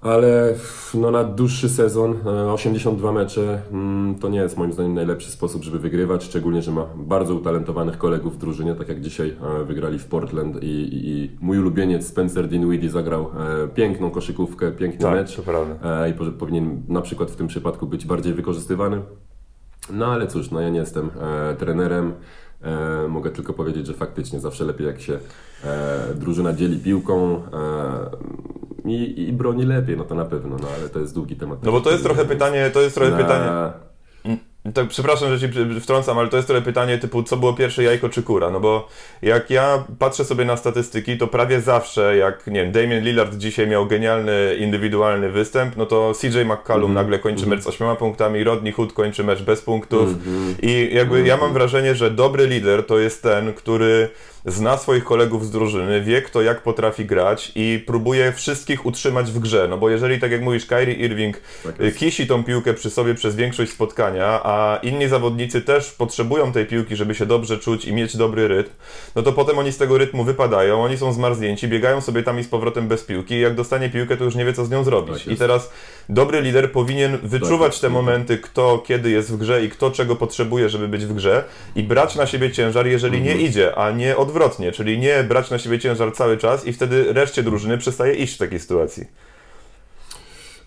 ale 0.04 0.54
no, 0.94 1.12
na 1.12 1.24
dłuższy 1.24 1.70
sezon, 1.70 2.16
82 2.54 3.10
e, 3.10 3.14
mecze, 3.14 3.62
mm, 3.72 4.16
to 4.16 4.30
nie 4.30 4.40
jest 4.40 4.58
moim 4.58 4.74
zdaniem 4.74 4.94
najlepszy 4.94 5.32
sposób, 5.32 5.64
żeby 5.64 5.80
wygrywać, 5.80 6.24
szczególnie, 6.24 6.62
że 6.62 6.72
ma 6.72 6.86
bardzo 6.96 7.36
utalentowanych 7.36 7.98
kolegów 7.98 8.36
w 8.36 8.38
drużynie, 8.38 8.76
tak 8.76 8.90
jak 8.90 9.02
dzisiaj 9.02 9.36
e, 9.62 9.64
wygrali 9.64 10.00
w 10.00 10.06
Portland 10.06 10.64
i, 10.64 10.66
i, 10.66 11.10
i 11.10 11.32
mój 11.42 11.60
ulubieniec 11.60 12.08
Spencer 12.08 12.48
Dinwiddie 12.48 12.90
zagrał 12.90 13.22
e, 13.22 13.68
piękną 13.68 14.12
koszykówkę, 14.12 14.72
piękny 14.72 15.00
tak, 15.00 15.14
mecz 15.14 15.38
i 16.12 16.32
powinien 16.32 16.84
na 16.88 17.02
przykład 17.02 17.32
w 17.32 17.36
tym 17.36 17.48
przypadku 17.48 17.88
być 17.88 18.06
bardziej 18.06 18.34
wykorzystywany. 18.34 19.02
No 19.90 20.06
ale 20.06 20.28
cóż, 20.28 20.52
no 20.52 20.62
ja 20.62 20.70
nie 20.70 20.80
jestem 20.80 21.10
trenerem, 21.60 22.14
E, 22.64 23.08
mogę 23.08 23.32
tylko 23.32 23.54
powiedzieć, 23.54 23.88
że 23.88 23.94
faktycznie 23.94 24.40
zawsze 24.40 24.66
lepiej 24.66 24.88
jak 24.88 25.02
się 25.02 25.20
e, 25.64 26.14
drużyna 26.16 26.54
dzieli 26.54 26.78
piłką 26.78 27.36
e, 27.36 27.42
i, 28.86 29.22
i 29.22 29.34
broni 29.34 29.66
lepiej, 29.66 29.98
no 29.98 30.04
to 30.04 30.16
na 30.16 30.26
pewno, 30.26 30.58
no 30.62 30.68
ale 30.80 30.90
to 30.90 31.00
jest 31.00 31.14
długi 31.14 31.36
temat. 31.36 31.64
No 31.64 31.72
bo 31.72 31.82
to 31.82 31.92
jest 31.92 32.04
trochę 32.04 32.26
pytanie, 32.26 32.70
to 32.74 32.82
jest 32.82 32.96
trochę 32.96 33.12
na... 33.12 33.18
pytanie. 33.18 33.50
Tak, 34.74 34.88
przepraszam, 34.88 35.38
że 35.38 35.40
ci 35.40 35.80
wtrącam, 35.82 36.20
ale 36.20 36.30
to 36.30 36.38
jest 36.38 36.48
trochę 36.48 36.62
pytanie 36.62 36.98
typu, 36.98 37.24
co 37.24 37.38
było 37.38 37.54
pierwsze 37.54 37.84
jajko 37.84 38.10
czy 38.10 38.24
kura? 38.24 38.50
No 38.50 38.60
bo 38.60 38.88
jak 39.22 39.50
ja 39.50 39.84
patrzę 40.00 40.26
sobie 40.26 40.46
na 40.46 40.58
statystyki, 40.58 41.18
to 41.18 41.28
prawie 41.28 41.62
zawsze, 41.62 42.18
jak 42.18 42.48
nie 42.48 42.64
wiem, 42.64 42.72
Damian 42.72 43.04
Lillard 43.04 43.36
dzisiaj 43.36 43.68
miał 43.68 43.86
genialny 43.86 44.56
indywidualny 44.60 45.30
występ, 45.30 45.78
no 45.78 45.86
to 45.86 46.12
CJ 46.22 46.46
McCallum 46.46 46.92
mm 46.92 46.94
nagle 46.94 47.20
kończy 47.20 47.44
mm 47.44 47.50
-hmm. 47.50 47.56
mecz 47.56 47.64
z 47.64 47.68
ośmioma 47.68 47.96
punktami, 47.96 48.44
Rodney 48.44 48.72
Hood 48.72 48.94
kończy 48.94 49.24
mecz 49.24 49.42
bez 49.42 49.62
punktów 49.62 50.10
mm 50.10 50.20
-hmm. 50.20 50.56
i 50.62 50.96
jakby 50.96 51.20
ja 51.20 51.34
mam 51.34 51.34
mhm. 51.34 51.54
wrażenie, 51.54 51.96
że 51.96 52.12
dobry 52.12 52.48
lider 52.48 52.86
to 52.86 53.00
jest 53.00 53.24
ten, 53.24 53.54
który 53.54 54.10
zna 54.46 54.78
swoich 54.78 55.04
kolegów 55.04 55.46
z 55.46 55.52
drużyny, 55.52 56.02
wie 56.02 56.22
kto 56.22 56.42
jak 56.42 56.62
potrafi 56.64 57.06
grać 57.06 57.52
i 57.56 57.84
próbuje 57.88 58.32
wszystkich 58.32 58.86
utrzymać 58.86 59.32
w 59.32 59.40
grze. 59.40 59.68
No 59.70 59.78
bo 59.78 59.90
jeżeli, 59.90 60.20
tak 60.20 60.32
jak 60.32 60.42
mówisz, 60.42 60.66
Kyrie 60.66 60.96
Irving 60.96 61.42
tak 61.64 61.96
kisi 61.96 62.28
tą 62.28 62.44
piłkę 62.44 62.74
przy 62.74 62.90
sobie 62.90 63.16
przez 63.16 63.36
większość 63.36 63.72
spotkania, 63.72 64.42
a 64.44 64.80
inni 64.84 65.08
zawodnicy 65.08 65.62
też 65.62 65.92
potrzebują 65.92 66.52
tej 66.52 66.66
piłki, 66.66 66.96
żeby 66.96 67.16
się 67.16 67.26
dobrze 67.26 67.58
czuć 67.58 67.86
i 67.86 67.94
mieć 67.94 68.18
dobry 68.18 68.48
rytm, 68.48 68.70
no 69.16 69.22
to 69.22 69.34
potem 69.34 69.60
oni 69.60 69.72
z 69.72 69.78
tego 69.78 69.98
rytmu 69.98 70.24
wypadają, 70.24 70.84
oni 70.84 70.98
są 70.98 71.14
zmarznięci, 71.14 71.68
biegają 71.68 72.02
sobie 72.02 72.24
tam 72.24 72.40
i 72.40 72.44
z 72.44 72.48
powrotem 72.48 72.88
bez 72.88 73.04
piłki 73.04 73.34
i 73.34 73.40
jak 73.40 73.56
dostanie 73.56 73.90
piłkę, 73.90 74.18
to 74.18 74.24
już 74.24 74.36
nie 74.36 74.46
wie, 74.46 74.54
co 74.54 74.66
z 74.66 74.70
nią 74.70 74.84
zrobić. 74.84 75.24
Tak 75.24 75.34
I 75.34 75.38
teraz 75.38 75.72
dobry 76.10 76.42
lider 76.42 76.72
powinien 76.72 77.18
wyczuwać 77.24 77.74
tak 77.74 77.82
te 77.82 77.90
momenty, 77.90 78.38
kto 78.38 78.84
kiedy 78.88 79.10
jest 79.10 79.32
w 79.32 79.38
grze 79.38 79.66
i 79.66 79.70
kto 79.70 79.92
czego 79.92 80.16
potrzebuje, 80.16 80.70
żeby 80.70 80.88
być 80.88 81.06
w 81.06 81.14
grze 81.14 81.44
i 81.76 81.84
brać 81.84 82.16
na 82.16 82.26
siebie 82.26 82.52
ciężar, 82.52 82.88
jeżeli 82.88 83.18
mhm. 83.18 83.38
nie 83.38 83.46
idzie, 83.46 83.76
a 83.76 83.92
nie 83.92 84.18
od 84.18 84.33
odwrotnie, 84.34 84.72
czyli 84.72 85.00
nie 85.00 85.24
brać 85.24 85.52
na 85.52 85.58
siebie 85.58 85.80
ciężar 85.80 86.14
cały 86.14 86.38
czas 86.38 86.68
i 86.68 86.74
wtedy 86.74 87.14
reszcie 87.14 87.44
drużyny 87.44 87.78
przestaje 87.78 88.14
iść 88.14 88.36
w 88.36 88.38
takiej 88.38 88.60
sytuacji. 88.60 89.06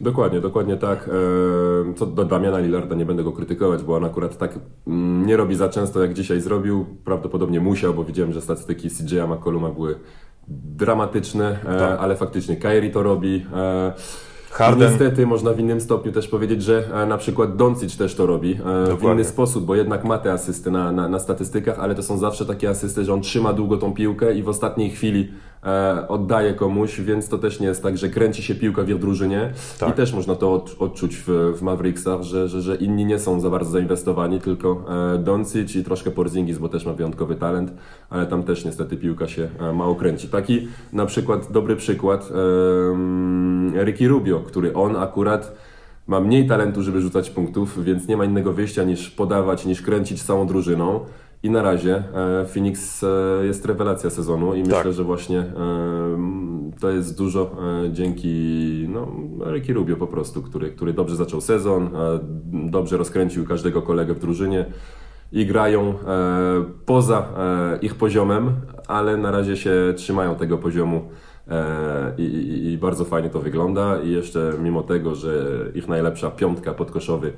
Dokładnie, 0.00 0.40
dokładnie 0.40 0.76
tak. 0.76 1.08
E, 1.08 1.94
co 1.94 2.06
do 2.06 2.24
Damiana 2.24 2.58
Lillarda 2.58 2.94
nie 2.94 3.04
będę 3.04 3.24
go 3.24 3.32
krytykować, 3.32 3.82
bo 3.82 3.96
on 3.96 4.04
akurat 4.04 4.38
tak 4.38 4.58
mm, 4.86 5.26
nie 5.26 5.36
robi 5.36 5.54
za 5.54 5.68
często 5.68 6.02
jak 6.02 6.14
dzisiaj 6.14 6.40
zrobił. 6.40 6.86
Prawdopodobnie 7.04 7.60
musiał, 7.60 7.94
bo 7.94 8.04
widziałem, 8.04 8.32
że 8.32 8.40
statystyki 8.40 8.88
CJ'a 8.88 9.28
McColluma 9.28 9.68
były 9.68 9.98
dramatyczne, 10.48 11.58
e, 11.64 11.78
tak. 11.78 12.00
ale 12.00 12.16
faktycznie 12.16 12.56
Kyrie 12.56 12.90
to 12.90 13.02
robi. 13.02 13.46
Harden. 14.56 14.88
Niestety 14.88 15.26
można 15.26 15.52
w 15.52 15.60
innym 15.60 15.80
stopniu 15.80 16.12
też 16.12 16.28
powiedzieć, 16.28 16.62
że 16.62 16.84
e, 17.02 17.06
na 17.06 17.18
przykład 17.18 17.56
Doncic 17.56 17.96
też 17.96 18.14
to 18.14 18.26
robi 18.26 18.52
e, 18.52 18.96
w 18.96 19.02
inny 19.02 19.24
sposób, 19.24 19.64
bo 19.64 19.74
jednak 19.74 20.04
ma 20.04 20.18
te 20.18 20.32
asysty 20.32 20.70
na, 20.70 20.92
na, 20.92 21.08
na 21.08 21.18
statystykach, 21.18 21.78
ale 21.78 21.94
to 21.94 22.02
są 22.02 22.18
zawsze 22.18 22.46
takie 22.46 22.70
asysty, 22.70 23.04
że 23.04 23.14
on 23.14 23.20
trzyma 23.20 23.52
długo 23.52 23.76
tą 23.76 23.94
piłkę 23.94 24.34
i 24.34 24.42
w 24.42 24.48
ostatniej 24.48 24.90
chwili 24.90 25.32
oddaje 26.08 26.54
komuś, 26.54 27.00
więc 27.00 27.28
to 27.28 27.38
też 27.38 27.60
nie 27.60 27.66
jest 27.66 27.82
tak, 27.82 27.98
że 27.98 28.08
kręci 28.08 28.42
się 28.42 28.54
piłka 28.54 28.82
w 28.82 28.98
drużynie 28.98 29.52
tak. 29.78 29.88
i 29.88 29.92
też 29.92 30.12
można 30.12 30.34
to 30.34 30.64
odczuć 30.78 31.16
w, 31.16 31.54
w 31.58 31.62
Mavericksach, 31.62 32.22
że, 32.22 32.48
że, 32.48 32.62
że 32.62 32.76
inni 32.76 33.04
nie 33.04 33.18
są 33.18 33.40
za 33.40 33.50
bardzo 33.50 33.70
zainwestowani, 33.70 34.40
tylko 34.40 34.84
e, 35.14 35.18
Doncic 35.18 35.76
i 35.76 35.84
troszkę 35.84 36.10
Porzingis, 36.10 36.58
bo 36.58 36.68
też 36.68 36.86
ma 36.86 36.92
wyjątkowy 36.92 37.34
talent, 37.34 37.72
ale 38.10 38.26
tam 38.26 38.42
też 38.42 38.64
niestety 38.64 38.96
piłka 38.96 39.28
się 39.28 39.48
e, 39.60 39.72
mało 39.72 39.94
kręci. 39.94 40.28
Taki 40.28 40.68
na 40.92 41.06
przykład 41.06 41.52
dobry 41.52 41.76
przykład 41.76 42.30
e, 43.76 43.84
Ricky 43.84 44.08
Rubio, 44.08 44.40
który 44.40 44.74
on 44.74 44.96
akurat 44.96 45.56
ma 46.06 46.20
mniej 46.20 46.48
talentu, 46.48 46.82
żeby 46.82 47.00
rzucać 47.00 47.30
punktów, 47.30 47.84
więc 47.84 48.08
nie 48.08 48.16
ma 48.16 48.24
innego 48.24 48.52
wyjścia 48.52 48.84
niż 48.84 49.10
podawać, 49.10 49.66
niż 49.66 49.82
kręcić 49.82 50.22
całą 50.22 50.46
drużyną. 50.46 51.00
I 51.46 51.50
na 51.50 51.62
razie 51.62 52.02
e, 52.14 52.44
Phoenix 52.46 53.04
e, 53.04 53.06
jest 53.46 53.66
rewelacja 53.66 54.10
sezonu 54.10 54.54
i 54.54 54.60
myślę, 54.60 54.82
tak. 54.82 54.92
że 54.92 55.04
właśnie 55.04 55.38
e, 55.38 55.46
to 56.80 56.90
jest 56.90 57.18
dużo 57.18 57.56
dzięki 57.90 58.86
no, 58.88 59.08
Ricky 59.52 59.72
Rubio 59.72 59.96
po 59.96 60.06
prostu, 60.06 60.42
który, 60.42 60.70
który 60.70 60.92
dobrze 60.92 61.16
zaczął 61.16 61.40
sezon, 61.40 61.90
dobrze 62.52 62.96
rozkręcił 62.96 63.46
każdego 63.46 63.82
kolegę 63.82 64.14
w 64.14 64.18
drużynie 64.18 64.66
i 65.32 65.46
grają 65.46 65.94
poza 66.86 67.28
ich 67.82 67.94
poziomem, 67.94 68.50
ale 68.86 69.16
na 69.16 69.30
razie 69.30 69.56
się 69.56 69.72
trzymają 69.96 70.34
tego 70.34 70.58
poziomu 70.58 71.08
I, 72.18 72.22
i, 72.22 72.72
I, 72.72 72.78
bardzo 72.78 73.04
fajnie 73.04 73.30
to 73.30 73.40
wygląda 73.40 74.00
i 74.00 74.10
jeszcze 74.10 74.52
mimo 74.62 74.82
tego, 74.82 75.14
że 75.14 75.46
ich 75.74 75.88
najlepsza 75.88 76.30
piątka 76.30 76.74
podkoszowy 76.74 77.32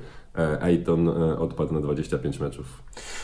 Aiton 0.61 1.09
e, 1.09 1.39
odpadł 1.39 1.73
na 1.73 1.81
25 1.81 2.39
meczów. 2.39 2.65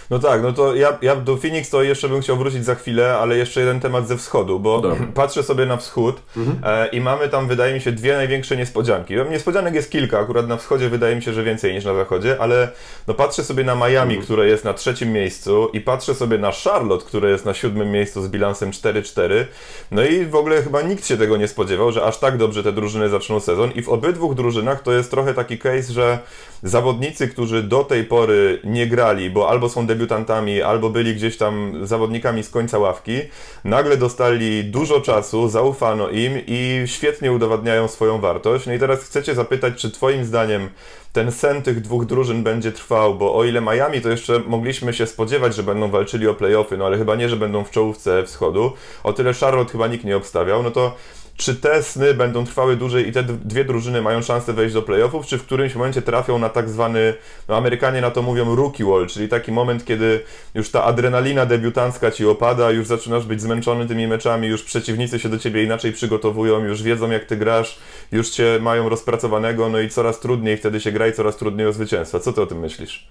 No 0.10 0.20
tak, 0.20 0.44
no 0.44 0.54
to 0.54 0.76
ja, 0.76 0.98
ja 1.02 1.16
do 1.16 1.38
Phoenix 1.38 1.70
to 1.70 1.84
jeszcze 1.84 2.10
bym 2.10 2.22
chciał 2.22 2.38
wrócić 2.38 2.66
za 2.66 2.76
chwilę, 2.76 3.18
ale 3.18 3.38
jeszcze 3.38 3.60
jeden 3.60 3.80
temat 3.80 4.08
ze 4.08 4.18
wschodu, 4.18 4.60
bo 4.60 4.82
Dobra. 4.82 5.08
patrzę 5.14 5.44
sobie 5.44 5.66
na 5.66 5.78
wschód 5.78 6.22
mhm. 6.38 6.58
e, 6.64 6.88
i 6.88 7.02
mamy 7.02 7.30
tam, 7.30 7.48
wydaje 7.48 7.74
mi 7.74 7.82
się, 7.82 7.92
dwie 7.92 8.16
największe 8.16 8.58
niespodzianki. 8.58 9.14
Niespodzianek 9.30 9.76
jest 9.76 9.92
kilka, 9.92 10.20
akurat 10.20 10.48
na 10.48 10.58
wschodzie 10.58 10.90
wydaje 10.90 11.16
mi 11.16 11.22
się, 11.22 11.34
że 11.34 11.44
więcej 11.44 11.74
niż 11.74 11.86
na 11.86 11.96
zachodzie, 11.96 12.42
ale 12.42 12.72
no 13.08 13.14
patrzę 13.14 13.44
sobie 13.44 13.64
na 13.64 13.76
Miami, 13.76 14.14
mhm. 14.14 14.22
które 14.22 14.48
jest 14.48 14.66
na 14.66 14.74
trzecim 14.74 15.12
miejscu 15.12 15.70
i 15.74 15.82
patrzę 15.82 16.16
sobie 16.16 16.38
na 16.38 16.52
Charlotte, 16.52 17.06
które 17.06 17.30
jest 17.30 17.46
na 17.46 17.54
siódmym 17.54 17.92
miejscu 17.92 18.22
z 18.22 18.28
bilansem 18.28 18.72
4-4. 18.72 19.46
No 19.92 20.04
i 20.04 20.26
w 20.26 20.36
ogóle 20.36 20.64
chyba 20.64 20.76
chyba 20.76 20.90
nikt 20.90 21.08
się 21.08 21.18
tego 21.18 21.38
nie 21.38 21.48
spodziewał, 21.48 21.92
że 21.92 22.04
aż 22.04 22.18
tak 22.18 22.38
dobrze 22.38 22.64
te 22.64 22.72
drużyny 22.72 23.10
zaczną 23.10 23.40
sezon 23.40 23.72
i 23.72 23.82
w 23.82 23.90
obydwu 23.90 24.36
drużynach 24.36 24.82
to 24.82 24.94
jest 24.94 25.12
trochę 25.12 25.34
taki 25.34 25.58
case, 25.58 25.94
że 25.94 26.20
zawodnicy, 26.64 26.95
którzy 27.32 27.64
do 27.64 27.84
tej 27.84 28.04
pory 28.04 28.60
nie 28.64 28.88
grali, 28.88 29.30
bo 29.30 29.50
albo 29.50 29.70
są 29.70 29.88
debiutantami, 29.88 30.62
albo 30.62 30.90
byli 30.90 31.16
gdzieś 31.16 31.38
tam 31.38 31.86
zawodnikami 31.88 32.44
z 32.44 32.50
końca 32.50 32.80
ławki, 32.80 33.22
nagle 33.64 33.98
dostali 33.98 34.64
dużo 34.64 35.02
czasu, 35.02 35.50
zaufano 35.50 36.10
im 36.10 36.42
i 36.48 36.84
świetnie 36.86 37.32
udowadniają 37.32 37.88
swoją 37.88 38.20
wartość. 38.20 38.66
No 38.66 38.74
i 38.74 38.80
teraz 38.80 39.04
chcecie 39.04 39.36
zapytać, 39.36 39.82
czy 39.82 39.92
Twoim 39.92 40.26
zdaniem 40.26 40.70
ten 41.16 41.32
sen 41.32 41.62
tych 41.62 41.82
dwóch 41.82 42.06
drużyn 42.06 42.44
będzie 42.44 42.72
trwał, 42.72 43.16
bo 43.16 43.36
o 43.36 43.44
ile 43.44 43.62
Miami 43.62 44.02
to 44.02 44.10
jeszcze 44.10 44.40
mogliśmy 44.40 44.94
się 44.94 45.08
spodziewać, 45.08 45.56
że 45.56 45.64
będą 45.64 45.90
walczyli 45.90 46.28
o 46.28 46.34
playoffy, 46.34 46.78
no 46.78 46.86
ale 46.86 46.98
chyba 46.98 47.16
nie, 47.16 47.30
że 47.30 47.36
będą 47.36 47.64
w 47.64 47.72
czołówce 47.72 48.24
wschodu, 48.24 48.74
o 49.04 49.14
tyle 49.14 49.34
Charlotte 49.34 49.72
chyba 49.72 49.88
nikt 49.88 50.06
nie 50.06 50.18
obstawiał, 50.18 50.64
no 50.64 50.72
to 50.72 50.96
czy 51.38 51.56
te 51.56 51.84
sny 51.84 52.14
będą 52.14 52.46
trwały 52.46 52.78
dłużej 52.78 53.08
i 53.08 53.12
te 53.12 53.24
dwie 53.24 53.66
drużyny 53.66 54.02
mają 54.02 54.22
szansę 54.22 54.54
wejść 54.54 54.74
do 54.74 54.82
playoffów, 54.82 55.26
czy 55.26 55.38
w 55.38 55.44
którymś 55.44 55.76
momencie 55.76 56.02
trafią 56.02 56.40
na 56.40 56.50
tak 56.50 56.70
zwany, 56.70 57.14
no 57.48 57.58
Amerykanie 57.58 58.02
na 58.02 58.12
to 58.12 58.22
mówią 58.22 58.56
rookie 58.56 58.86
wall, 58.86 59.08
czyli 59.08 59.30
taki 59.30 59.52
moment, 59.52 59.86
kiedy 59.86 60.22
już 60.54 60.72
ta 60.72 60.84
adrenalina 60.84 61.46
debiutancka 61.46 62.12
ci 62.12 62.26
opada, 62.26 62.72
już 62.72 62.88
zaczynasz 62.88 63.26
być 63.26 63.42
zmęczony 63.42 63.88
tymi 63.88 64.08
meczami, 64.08 64.48
już 64.48 64.64
przeciwnicy 64.64 65.20
się 65.20 65.30
do 65.30 65.40
ciebie 65.40 65.64
inaczej 65.64 65.92
przygotowują, 65.92 66.64
już 66.64 66.84
wiedzą 66.84 67.12
jak 67.12 67.26
ty 67.26 67.38
grasz, 67.38 67.80
już 68.12 68.30
cię 68.30 68.60
mają 68.62 68.90
rozpracowanego, 68.90 69.70
no 69.70 69.80
i 69.80 69.90
coraz 69.90 70.20
trudniej 70.20 70.58
wtedy 70.58 70.80
się 70.80 70.92
gra 70.92 71.08
i 71.08 71.14
coraz 71.14 71.38
trudniej 71.38 71.68
o 71.68 71.74
zwycięstwa. 71.74 72.20
Co 72.20 72.34
ty 72.34 72.42
o 72.42 72.46
tym 72.46 72.60
myślisz? 72.60 73.08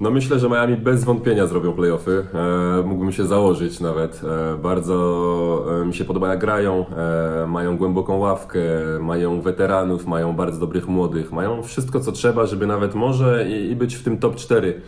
No 0.00 0.10
myślę, 0.10 0.38
że 0.38 0.48
Miami 0.48 0.76
bez 0.76 1.04
wątpienia 1.04 1.46
zrobią 1.46 1.72
playoffy. 1.72 2.26
E, 2.34 2.82
mógłbym 2.86 3.12
się 3.12 3.26
założyć 3.26 3.80
nawet. 3.80 4.22
E, 4.24 4.58
bardzo 4.58 5.66
e, 5.82 5.86
mi 5.86 5.94
się 5.94 6.04
podoba 6.04 6.28
jak 6.28 6.38
grają. 6.38 6.86
E, 6.86 7.46
mają 7.46 7.76
głęboką 7.76 8.18
ławkę, 8.18 8.60
mają 9.00 9.40
weteranów, 9.40 10.06
mają 10.06 10.32
bardzo 10.32 10.60
dobrych 10.60 10.88
młodych. 10.88 11.32
Mają 11.32 11.62
wszystko 11.62 12.00
co 12.00 12.12
trzeba, 12.12 12.46
żeby 12.46 12.66
nawet 12.66 12.94
może 12.94 13.48
i, 13.48 13.70
i 13.70 13.76
być 13.76 13.94
w 13.94 14.04
tym 14.04 14.18
top 14.18 14.36
4 14.36 14.68
e, 14.68 14.80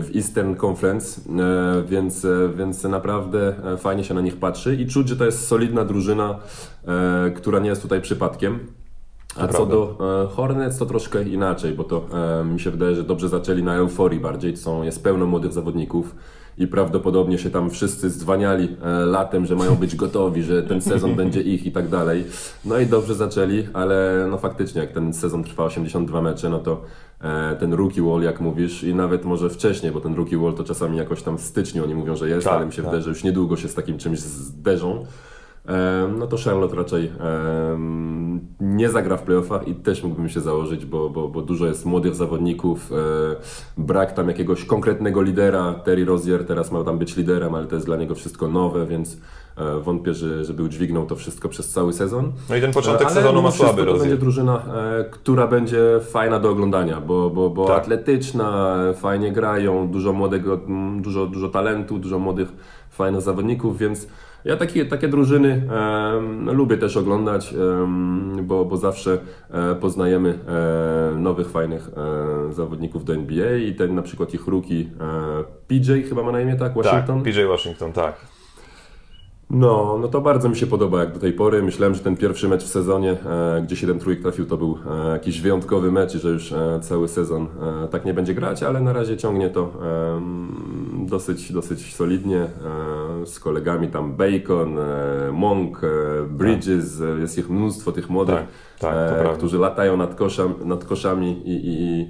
w 0.00 0.10
Eastern 0.16 0.54
Conference, 0.66 1.20
e, 1.30 1.82
więc, 1.82 2.26
więc 2.56 2.84
naprawdę 2.84 3.54
fajnie 3.78 4.04
się 4.04 4.14
na 4.14 4.20
nich 4.20 4.36
patrzy 4.36 4.74
i 4.74 4.86
czuć, 4.86 5.08
że 5.08 5.16
to 5.16 5.24
jest 5.24 5.46
solidna 5.46 5.84
drużyna, 5.84 6.38
która 7.36 7.58
nie 7.58 7.68
jest 7.68 7.82
tutaj 7.82 8.00
przypadkiem. 8.00 8.77
A 9.38 9.48
co 9.48 9.66
do 9.66 9.98
e, 10.24 10.34
Hornets 10.34 10.78
to 10.78 10.86
troszkę 10.86 11.22
inaczej, 11.22 11.72
bo 11.72 11.84
to 11.84 12.04
e, 12.40 12.44
mi 12.44 12.60
się 12.60 12.70
wydaje, 12.70 12.94
że 12.94 13.02
dobrze 13.02 13.28
zaczęli 13.28 13.62
na 13.62 13.74
euforii 13.74 14.20
bardziej. 14.20 14.56
Są, 14.56 14.82
jest 14.82 15.04
pełno 15.04 15.26
młodych 15.26 15.52
zawodników 15.52 16.14
i 16.58 16.66
prawdopodobnie 16.66 17.38
się 17.38 17.50
tam 17.50 17.70
wszyscy 17.70 18.10
zdwaniali 18.10 18.76
e, 18.82 19.06
latem, 19.06 19.46
że 19.46 19.56
mają 19.56 19.74
być 19.74 19.96
gotowi, 19.96 20.42
że 20.42 20.62
ten 20.62 20.80
sezon 20.80 21.14
będzie 21.22 21.40
ich 21.40 21.66
i 21.66 21.72
tak 21.72 21.88
dalej. 21.88 22.24
No 22.64 22.78
i 22.78 22.86
dobrze 22.86 23.14
zaczęli, 23.14 23.68
ale 23.72 24.26
no 24.30 24.38
faktycznie 24.38 24.80
jak 24.80 24.92
ten 24.92 25.14
sezon 25.14 25.44
trwa 25.44 25.64
82 25.64 26.22
mecze, 26.22 26.48
no 26.48 26.58
to 26.58 26.80
ten 27.60 27.72
rookie 27.72 28.02
wall, 28.02 28.22
jak 28.22 28.40
mówisz, 28.40 28.84
i 28.84 28.94
nawet 28.94 29.24
może 29.24 29.50
wcześniej, 29.50 29.92
bo 29.92 30.00
ten 30.00 30.14
rookie 30.14 30.38
wall 30.38 30.54
to 30.54 30.64
czasami 30.64 30.98
jakoś 30.98 31.22
tam 31.22 31.38
w 31.38 31.40
styczniu 31.40 31.84
oni 31.84 31.94
mówią, 31.94 32.16
że 32.16 32.28
jest, 32.28 32.46
tak, 32.46 32.56
ale 32.56 32.66
mi 32.66 32.72
się 32.72 32.76
tak. 32.76 32.84
wydaje, 32.84 33.02
że 33.02 33.10
już 33.10 33.24
niedługo 33.24 33.56
się 33.56 33.68
z 33.68 33.74
takim 33.74 33.98
czymś 33.98 34.18
zderzą 34.18 35.06
no 36.18 36.26
to 36.26 36.36
Charlotte 36.44 36.76
raczej 36.76 37.12
nie 38.60 38.88
zagra 38.88 39.16
w 39.16 39.22
playoffach 39.22 39.68
i 39.68 39.74
też 39.74 40.02
mógłbym 40.02 40.28
się 40.28 40.40
założyć, 40.40 40.86
bo, 40.86 41.10
bo, 41.10 41.28
bo 41.28 41.42
dużo 41.42 41.66
jest 41.66 41.86
młodych 41.86 42.14
zawodników, 42.14 42.92
e, 42.92 42.96
brak 43.78 44.12
tam 44.12 44.28
jakiegoś 44.28 44.64
konkretnego 44.64 45.22
lidera. 45.22 45.74
Terry 45.74 46.04
Rozier 46.04 46.46
teraz 46.46 46.72
ma 46.72 46.84
tam 46.84 46.98
być 46.98 47.16
liderem, 47.16 47.54
ale 47.54 47.66
to 47.66 47.74
jest 47.74 47.86
dla 47.86 47.96
niego 47.96 48.14
wszystko 48.14 48.48
nowe, 48.48 48.86
więc 48.86 49.16
e, 49.56 49.80
wątpię, 49.80 50.14
że, 50.14 50.44
żeby 50.44 50.62
udźwignął 50.62 51.06
to 51.06 51.16
wszystko 51.16 51.48
przez 51.48 51.68
cały 51.70 51.92
sezon. 51.92 52.32
No 52.48 52.56
i 52.56 52.60
ten 52.60 52.72
początek 52.72 53.06
ale 53.06 53.14
sezonu 53.14 53.42
ma 53.42 53.50
słaby 53.50 53.84
To 53.84 53.98
będzie 53.98 54.16
drużyna, 54.16 54.62
e, 55.00 55.04
która 55.04 55.46
będzie 55.46 56.00
fajna 56.10 56.40
do 56.40 56.50
oglądania, 56.50 57.00
bo, 57.00 57.30
bo, 57.30 57.50
bo 57.50 57.66
tak. 57.66 57.78
atletyczna, 57.78 58.76
fajnie 58.94 59.32
grają, 59.32 59.88
dużo 59.88 60.12
młodego, 60.12 60.60
dużo, 61.00 61.26
dużo 61.26 61.48
talentu, 61.48 61.98
dużo 61.98 62.18
młodych, 62.18 62.48
fajnych 62.90 63.22
zawodników, 63.22 63.78
więc 63.78 64.06
ja 64.44 64.56
takie, 64.56 64.84
takie 64.84 65.08
drużyny 65.08 65.62
e, 66.48 66.52
lubię 66.52 66.76
też 66.76 66.96
oglądać, 66.96 67.52
e, 67.54 67.56
bo, 68.42 68.64
bo 68.64 68.76
zawsze 68.76 69.18
e, 69.50 69.74
poznajemy 69.74 70.38
e, 70.48 71.18
nowych, 71.18 71.50
fajnych 71.50 71.90
e, 72.48 72.52
zawodników 72.52 73.04
do 73.04 73.14
NBA 73.14 73.56
i 73.56 73.74
ten 73.74 73.94
na 73.94 74.02
przykład 74.02 74.34
ich 74.34 74.46
ruki 74.46 74.88
e, 75.00 75.44
PJ 75.68 75.92
chyba 76.08 76.22
ma 76.22 76.32
na 76.32 76.40
imię, 76.40 76.56
tak? 76.56 76.74
Washington? 76.74 77.22
Tak, 77.22 77.24
PJ 77.32 77.44
Washington, 77.48 77.92
tak. 77.92 78.37
No, 79.50 79.98
no 80.00 80.08
to 80.08 80.20
bardzo 80.20 80.48
mi 80.48 80.56
się 80.56 80.66
podoba 80.66 81.00
jak 81.00 81.12
do 81.12 81.20
tej 81.20 81.32
pory. 81.32 81.62
Myślałem, 81.62 81.94
że 81.94 82.00
ten 82.00 82.16
pierwszy 82.16 82.48
mecz 82.48 82.64
w 82.64 82.68
sezonie, 82.68 83.12
e, 83.12 83.62
gdzie 83.62 83.76
7 83.76 83.98
trójek 83.98 84.22
trafił, 84.22 84.46
to 84.46 84.56
był 84.56 84.78
e, 84.90 85.08
jakiś 85.12 85.40
wyjątkowy 85.40 85.92
mecz 85.92 86.14
i 86.14 86.18
że 86.18 86.28
już 86.28 86.52
e, 86.52 86.80
cały 86.82 87.08
sezon 87.08 87.46
e, 87.84 87.88
tak 87.88 88.04
nie 88.04 88.14
będzie 88.14 88.34
grać, 88.34 88.62
ale 88.62 88.80
na 88.80 88.92
razie 88.92 89.16
ciągnie 89.16 89.50
to 89.50 89.72
dosyć, 91.06 91.52
dosyć 91.52 91.94
solidnie 91.94 92.38
e, 92.40 93.26
z 93.26 93.40
kolegami 93.40 93.88
tam 93.88 94.16
Bacon, 94.16 94.78
e, 94.78 95.32
Monk, 95.32 95.80
Bridges, 96.28 96.98
tak. 96.98 97.18
jest 97.18 97.38
ich 97.38 97.50
mnóstwo 97.50 97.92
tych 97.92 98.10
młodych, 98.10 98.36
tak, 98.78 98.94
tak, 99.24 99.36
którzy 99.36 99.58
latają 99.58 99.96
nad, 99.96 100.14
koszam, 100.14 100.54
nad 100.64 100.84
koszami 100.84 101.42
i, 101.44 101.52
i, 101.52 101.82
i 101.82 102.08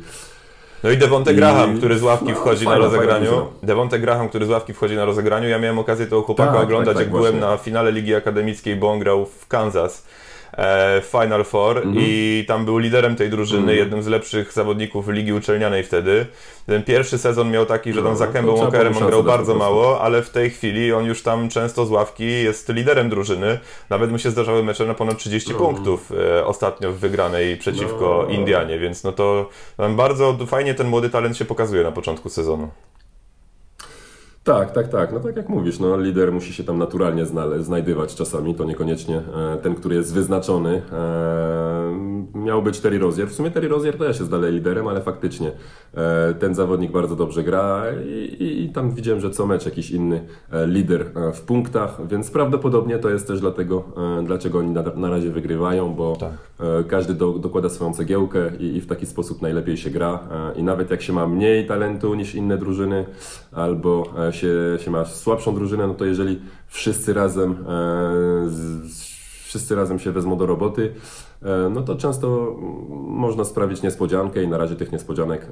no 0.82 0.90
i 0.90 0.96
Devonte 0.96 1.34
Graham, 1.34 1.78
który 1.78 1.98
z 1.98 2.02
ławki 2.02 2.28
no, 2.28 2.34
wchodzi 2.34 2.64
fajna, 2.64 2.78
na 2.78 2.84
rozegraniu. 2.84 3.46
Devonte 3.62 3.98
Graham, 3.98 4.28
który 4.28 4.46
z 4.46 4.48
ławki 4.48 4.72
wchodzi 4.74 4.96
na 4.96 5.04
rozegraniu. 5.04 5.48
Ja 5.48 5.58
miałem 5.58 5.78
okazję 5.78 6.06
tego 6.06 6.22
chłopaka 6.22 6.52
tak, 6.52 6.62
oglądać, 6.62 6.96
tak, 6.96 7.04
tak, 7.04 7.12
jak 7.12 7.22
byłem 7.22 7.40
na 7.40 7.56
finale 7.56 7.92
Ligi 7.92 8.14
Akademickiej, 8.14 8.76
bo 8.76 8.92
on 8.92 8.98
grał 8.98 9.26
w 9.26 9.46
Kansas. 9.46 10.06
E, 10.52 11.02
Final 11.10 11.44
Four 11.44 11.76
-hmm. 11.76 11.94
i 11.96 12.44
tam 12.48 12.64
był 12.64 12.78
liderem 12.78 13.16
tej 13.16 13.30
drużyny, 13.30 13.72
-hmm. 13.72 13.76
jednym 13.76 14.02
z 14.02 14.06
lepszych 14.06 14.52
zawodników 14.52 15.08
Ligi 15.08 15.32
Uczelnianej 15.32 15.84
wtedy. 15.84 16.26
Ten 16.66 16.82
pierwszy 16.82 17.18
sezon 17.18 17.50
miał 17.50 17.66
taki, 17.66 17.92
że 17.92 18.02
tam 18.02 18.10
no, 18.10 18.16
za 18.16 18.26
Kębą 18.26 18.56
Walkerem 18.56 18.96
on 18.96 19.06
grał 19.06 19.24
bardzo 19.24 19.54
mało, 19.54 20.00
ale 20.00 20.22
w 20.22 20.30
tej 20.30 20.50
chwili 20.50 20.92
on 20.92 21.04
już 21.04 21.22
tam 21.22 21.48
często 21.48 21.86
z 21.86 21.90
ławki 21.90 22.42
jest 22.42 22.68
liderem 22.68 23.08
drużyny. 23.08 23.58
Nawet 23.90 24.10
mu 24.10 24.18
się 24.18 24.30
zdarzały 24.30 24.62
mecze 24.62 24.86
na 24.86 24.94
ponad 24.94 25.18
30 25.18 25.52
no. 25.52 25.58
punktów 25.58 26.12
e, 26.12 26.46
ostatnio 26.46 26.92
w 26.92 26.96
wygranej 26.96 27.56
przeciwko 27.56 28.24
no. 28.28 28.34
Indianie, 28.34 28.78
więc 28.78 29.04
no 29.04 29.12
to 29.12 29.48
bardzo 29.90 30.38
fajnie 30.46 30.74
ten 30.74 30.88
młody 30.88 31.10
talent 31.10 31.36
się 31.36 31.44
pokazuje 31.44 31.82
na 31.82 31.92
początku 31.92 32.28
sezonu. 32.28 32.68
Tak, 34.48 34.72
tak, 34.72 34.88
tak. 34.88 35.12
No 35.12 35.20
tak 35.20 35.36
jak 35.36 35.48
mówisz, 35.48 35.78
no, 35.78 36.00
lider 36.00 36.32
musi 36.32 36.52
się 36.52 36.64
tam 36.64 36.78
naturalnie 36.78 37.26
znajdywać 37.60 38.14
czasami, 38.14 38.54
to 38.54 38.64
niekoniecznie 38.64 39.16
e, 39.16 39.58
ten, 39.62 39.74
który 39.74 39.94
jest 39.94 40.14
wyznaczony. 40.14 40.82
E, 40.92 42.38
miał 42.38 42.62
być 42.62 42.80
Terry 42.80 42.98
Rozier. 42.98 43.28
W 43.28 43.34
sumie 43.34 43.50
Terry 43.50 43.68
Rozier 43.68 43.98
też 43.98 44.18
jest 44.18 44.30
dalej 44.30 44.52
liderem, 44.52 44.88
ale 44.88 45.00
faktycznie 45.00 45.52
e, 45.94 46.34
ten 46.34 46.54
zawodnik 46.54 46.92
bardzo 46.92 47.16
dobrze 47.16 47.42
gra 47.42 47.84
i, 48.06 48.64
i, 48.64 48.72
tam 48.72 48.90
widziałem, 48.94 49.20
że 49.20 49.30
co 49.30 49.46
mecz 49.46 49.64
jakiś 49.64 49.90
inny 49.90 50.24
lider 50.66 51.06
w 51.34 51.40
punktach, 51.40 52.08
więc 52.08 52.30
prawdopodobnie 52.30 52.98
to 52.98 53.10
jest 53.10 53.26
też 53.26 53.40
dlatego, 53.40 53.84
dlaczego 54.24 54.58
oni 54.58 54.70
na, 54.70 54.82
na 54.82 55.10
razie 55.10 55.30
wygrywają, 55.30 55.94
bo 55.94 56.16
tak. 56.16 56.47
Każdy 56.88 57.14
do, 57.14 57.32
dokłada 57.32 57.68
swoją 57.68 57.94
cegiełkę 57.94 58.50
i, 58.58 58.76
i, 58.76 58.80
w 58.80 58.86
taki 58.86 59.06
sposób 59.06 59.42
najlepiej 59.42 59.76
się 59.76 59.90
gra. 59.90 60.28
I 60.56 60.62
nawet 60.62 60.90
jak 60.90 61.02
się 61.02 61.12
ma 61.12 61.26
mniej 61.26 61.66
talentu 61.66 62.14
niż 62.14 62.34
inne 62.34 62.58
drużyny, 62.58 63.06
albo 63.52 64.14
się, 64.30 64.78
się 64.78 64.90
ma 64.90 65.04
słabszą 65.04 65.54
drużynę, 65.54 65.86
no 65.86 65.94
to 65.94 66.04
jeżeli 66.04 66.40
wszyscy 66.68 67.14
razem, 67.14 67.52
e, 67.68 68.50
wszyscy 69.44 69.74
razem 69.74 69.98
się 69.98 70.12
wezmą 70.12 70.36
do 70.36 70.46
roboty, 70.46 70.92
e, 71.42 71.68
no 71.68 71.82
to 71.82 71.96
często 71.96 72.56
można 73.00 73.44
sprawić 73.44 73.82
niespodziankę 73.82 74.42
i 74.42 74.48
na 74.48 74.58
razie 74.58 74.76
tych 74.76 74.92
niespodzianek 74.92 75.48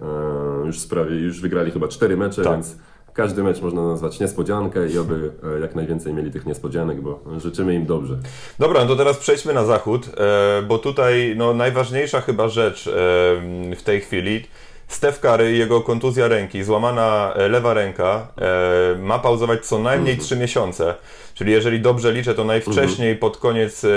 e, 0.63 0.67
już, 0.67 0.81
sprawi, 0.81 1.17
już 1.17 1.41
wygrali 1.41 1.71
chyba 1.71 1.89
cztery 1.89 2.17
mecze, 2.17 2.43
tak. 2.43 2.53
więc 2.53 2.77
każdy 3.17 3.43
mecz 3.43 3.61
można 3.61 3.87
nazwać 3.87 4.21
niespodziankę 4.21 4.89
i 4.89 4.99
oby 4.99 5.31
jak 5.61 5.75
najwięcej 5.75 6.15
mieli 6.15 6.31
tych 6.31 6.47
niespodzianek, 6.47 7.01
bo 7.01 7.21
życzymy 7.39 7.75
im 7.75 7.87
dobrze. 7.87 8.19
Dobra, 8.59 8.81
no 8.81 8.87
to 8.87 8.97
teraz 8.97 9.17
przejdźmy 9.17 9.55
na 9.55 9.65
zachód, 9.65 10.11
bo 10.69 10.79
tutaj 10.79 11.35
no, 11.37 11.55
najważniejsza 11.55 12.21
chyba 12.21 12.49
rzecz 12.49 12.91
w 13.77 13.83
tej 13.85 14.01
chwili 14.01 14.45
Steph 14.89 15.21
Curry, 15.21 15.53
jego 15.53 15.81
kontuzja 15.81 16.29
ręki, 16.29 16.65
złamana 16.65 17.35
e, 17.35 17.49
lewa 17.49 17.75
ręka, 17.75 18.29
e, 18.39 18.99
ma 18.99 19.19
pauzować 19.19 19.67
co 19.67 19.79
najmniej 19.79 20.19
3 20.19 20.37
miesiące. 20.37 20.95
Czyli 21.35 21.53
jeżeli 21.53 21.81
dobrze 21.81 22.13
liczę, 22.13 22.35
to 22.35 22.45
najwcześniej 22.45 23.11
mhm. 23.11 23.19
pod 23.19 23.37
koniec 23.37 23.85
e, 23.85 23.89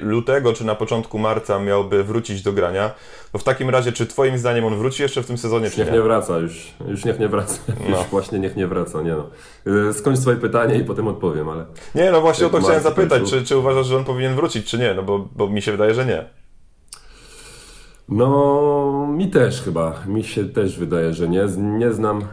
lutego 0.00 0.52
czy 0.52 0.64
na 0.64 0.74
początku 0.74 1.18
marca 1.18 1.58
miałby 1.58 2.04
wrócić 2.04 2.42
do 2.42 2.52
grania. 2.52 2.90
To 3.32 3.38
w 3.38 3.44
takim 3.44 3.70
razie, 3.70 3.92
czy 3.92 4.06
Twoim 4.06 4.38
zdaniem 4.38 4.64
on 4.64 4.78
wróci 4.78 5.02
jeszcze 5.02 5.22
w 5.22 5.26
tym 5.26 5.38
sezonie, 5.38 5.64
już 5.64 5.74
czy 5.74 5.80
niech 5.80 5.92
nie? 5.92 6.00
wraca, 6.00 6.38
już, 6.38 6.74
już 6.88 7.04
niech 7.04 7.18
nie 7.18 7.28
wraca. 7.28 7.54
No. 7.90 7.98
Już 7.98 8.06
właśnie 8.06 8.38
niech 8.38 8.56
nie 8.56 8.66
wraca, 8.66 9.02
nie 9.02 9.12
no. 9.12 9.26
E, 9.88 9.92
skończ 9.92 10.18
swoje 10.18 10.36
pytanie 10.36 10.74
i 10.74 10.84
potem 10.84 11.08
odpowiem, 11.08 11.48
ale... 11.48 11.64
Nie, 11.94 12.10
no 12.10 12.20
właśnie 12.20 12.46
o 12.46 12.50
to 12.50 12.60
chciałem 12.60 12.82
zapytać, 12.82 13.30
czy, 13.30 13.44
czy 13.44 13.56
uważasz, 13.56 13.86
że 13.86 13.96
on 13.96 14.04
powinien 14.04 14.34
wrócić, 14.34 14.66
czy 14.66 14.78
nie? 14.78 14.94
No 14.94 15.02
bo, 15.02 15.28
bo 15.36 15.48
mi 15.48 15.62
się 15.62 15.72
wydaje, 15.72 15.94
że 15.94 16.06
nie. 16.06 16.39
No, 18.10 19.06
mi 19.16 19.28
też 19.28 19.62
chyba. 19.62 19.94
Mi 20.06 20.24
się 20.24 20.44
też 20.44 20.78
wydaje, 20.78 21.12
że 21.12 21.28
nie. 21.28 21.46
Nie 21.56 21.92
znam 21.92 22.18
e, 22.18 22.24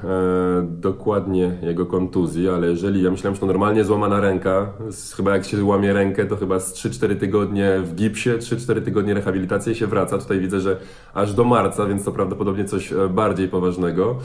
dokładnie 0.63 1.57
jego 1.61 1.85
kontuzji, 1.85 2.49
ale 2.49 2.67
jeżeli 2.67 3.03
ja 3.03 3.11
myślałem, 3.11 3.35
że 3.35 3.39
to 3.39 3.45
normalnie 3.45 3.83
złamana 3.83 4.19
ręka, 4.19 4.73
z, 4.89 5.13
chyba 5.13 5.33
jak 5.33 5.45
się 5.45 5.63
łamie 5.63 5.93
rękę, 5.93 6.25
to 6.25 6.35
chyba 6.35 6.59
z 6.59 6.73
3-4 6.73 7.19
tygodnie 7.19 7.79
w 7.83 7.95
gipsie, 7.95 8.29
3-4 8.29 8.81
tygodnie 8.81 9.13
rehabilitacji 9.13 9.75
się 9.75 9.87
wraca. 9.87 10.17
Tutaj 10.17 10.39
widzę, 10.39 10.59
że 10.59 10.77
aż 11.13 11.33
do 11.33 11.43
marca, 11.43 11.85
więc 11.85 12.03
to 12.03 12.11
prawdopodobnie 12.11 12.65
coś 12.65 12.93
e, 12.93 13.09
bardziej 13.09 13.47
poważnego. 13.47 14.15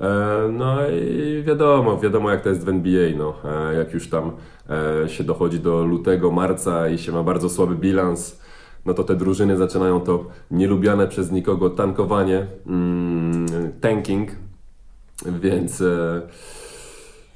E, 0.00 0.48
no 0.52 0.76
i 0.88 1.42
wiadomo, 1.46 1.98
wiadomo 1.98 2.30
jak 2.30 2.42
to 2.42 2.48
jest 2.48 2.64
w 2.64 2.68
NBA, 2.68 3.10
no. 3.18 3.34
E, 3.44 3.74
jak 3.74 3.94
już 3.94 4.08
tam 4.08 4.32
się 5.06 5.24
dochodzi 5.24 5.60
do 5.60 5.84
lutego, 5.84 6.30
marca 6.30 6.88
i 6.88 6.98
się 6.98 7.12
ma 7.12 7.22
bardzo 7.22 7.48
słaby 7.48 7.74
bilans, 7.74 8.43
no 8.86 8.94
to 8.94 9.04
te 9.04 9.16
drużyny 9.16 9.56
zaczynają 9.56 10.00
to 10.00 10.24
nielubiane 10.50 11.08
przez 11.08 11.32
nikogo 11.32 11.70
tankowanie, 11.70 12.46
mm, 12.66 13.46
tanking, 13.80 14.30
więc, 15.26 15.80
e, 15.80 16.22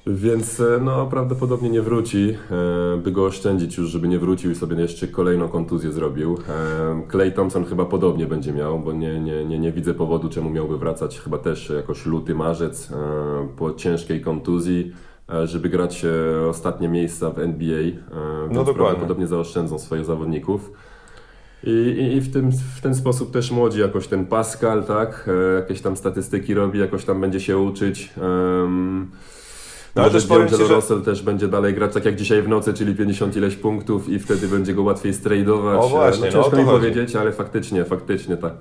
więc 0.06 0.60
e, 0.60 0.80
no 0.82 1.06
prawdopodobnie 1.06 1.70
nie 1.70 1.82
wróci, 1.82 2.36
e, 2.50 2.96
by 2.96 3.12
go 3.12 3.24
oszczędzić 3.24 3.76
już, 3.78 3.90
żeby 3.90 4.08
nie 4.08 4.18
wrócił 4.18 4.50
i 4.50 4.54
sobie 4.54 4.76
jeszcze 4.76 5.08
kolejną 5.08 5.48
kontuzję 5.48 5.92
zrobił. 5.92 6.38
Clay 7.10 7.32
Thompson 7.32 7.64
chyba 7.64 7.84
podobnie 7.84 8.26
będzie 8.26 8.52
miał, 8.52 8.78
bo 8.78 8.92
nie, 8.92 9.20
nie, 9.20 9.44
nie, 9.44 9.58
nie 9.58 9.72
widzę 9.72 9.94
powodu, 9.94 10.28
czemu 10.28 10.50
miałby 10.50 10.78
wracać, 10.78 11.20
chyba 11.20 11.38
też 11.38 11.70
jakoś 11.70 12.06
luty, 12.06 12.34
marzec 12.34 12.88
po 13.56 13.74
ciężkiej 13.74 14.20
kontuzji 14.20 14.92
żeby 15.44 15.68
grać 15.68 16.06
ostatnie 16.50 16.88
miejsca 16.88 17.30
w 17.30 17.38
NBA. 17.38 17.82
No 18.50 18.64
dokładnie. 18.64 18.74
Prawdopodobnie 18.74 19.26
zaoszczędzą 19.26 19.78
swoich 19.78 20.04
zawodników. 20.04 20.72
I, 21.64 22.12
i, 22.16 22.20
w, 22.20 22.32
tym, 22.32 22.50
w 22.76 22.80
ten 22.80 22.94
sposób 22.94 23.32
też 23.32 23.50
młodzi, 23.50 23.80
jakoś 23.80 24.06
ten 24.06 24.26
Pascal, 24.26 24.84
tak, 24.84 25.30
e, 25.52 25.54
jakieś 25.54 25.80
tam 25.80 25.96
statystyki 25.96 26.54
robi, 26.54 26.78
jakoś 26.78 27.04
tam 27.04 27.20
będzie 27.20 27.40
się 27.40 27.58
uczyć. 27.58 28.10
Um, 28.20 29.10
no, 29.94 30.02
ale 30.02 30.12
też 30.12 30.26
powiem 30.26 30.48
Ci, 30.48 30.56
że... 30.56 30.64
Russell 30.64 31.02
też 31.02 31.22
będzie 31.22 31.48
dalej 31.48 31.74
grać 31.74 31.94
tak 31.94 32.04
jak 32.04 32.16
dzisiaj 32.16 32.42
w 32.42 32.48
nocy, 32.48 32.74
czyli 32.74 32.94
50 32.94 33.36
ileś 33.36 33.56
punktów 33.56 34.08
i 34.08 34.18
wtedy 34.18 34.48
będzie 34.48 34.74
go 34.74 34.82
łatwiej 34.82 35.14
stradować. 35.14 35.84
O 35.84 35.88
właśnie, 35.88 36.26
no, 36.26 36.32
ciężko 36.32 36.56
no, 36.56 36.58
mi 36.58 36.64
powiedzieć, 36.64 37.16
ale 37.16 37.32
faktycznie, 37.32 37.84
faktycznie 37.84 38.36
tak. 38.36 38.52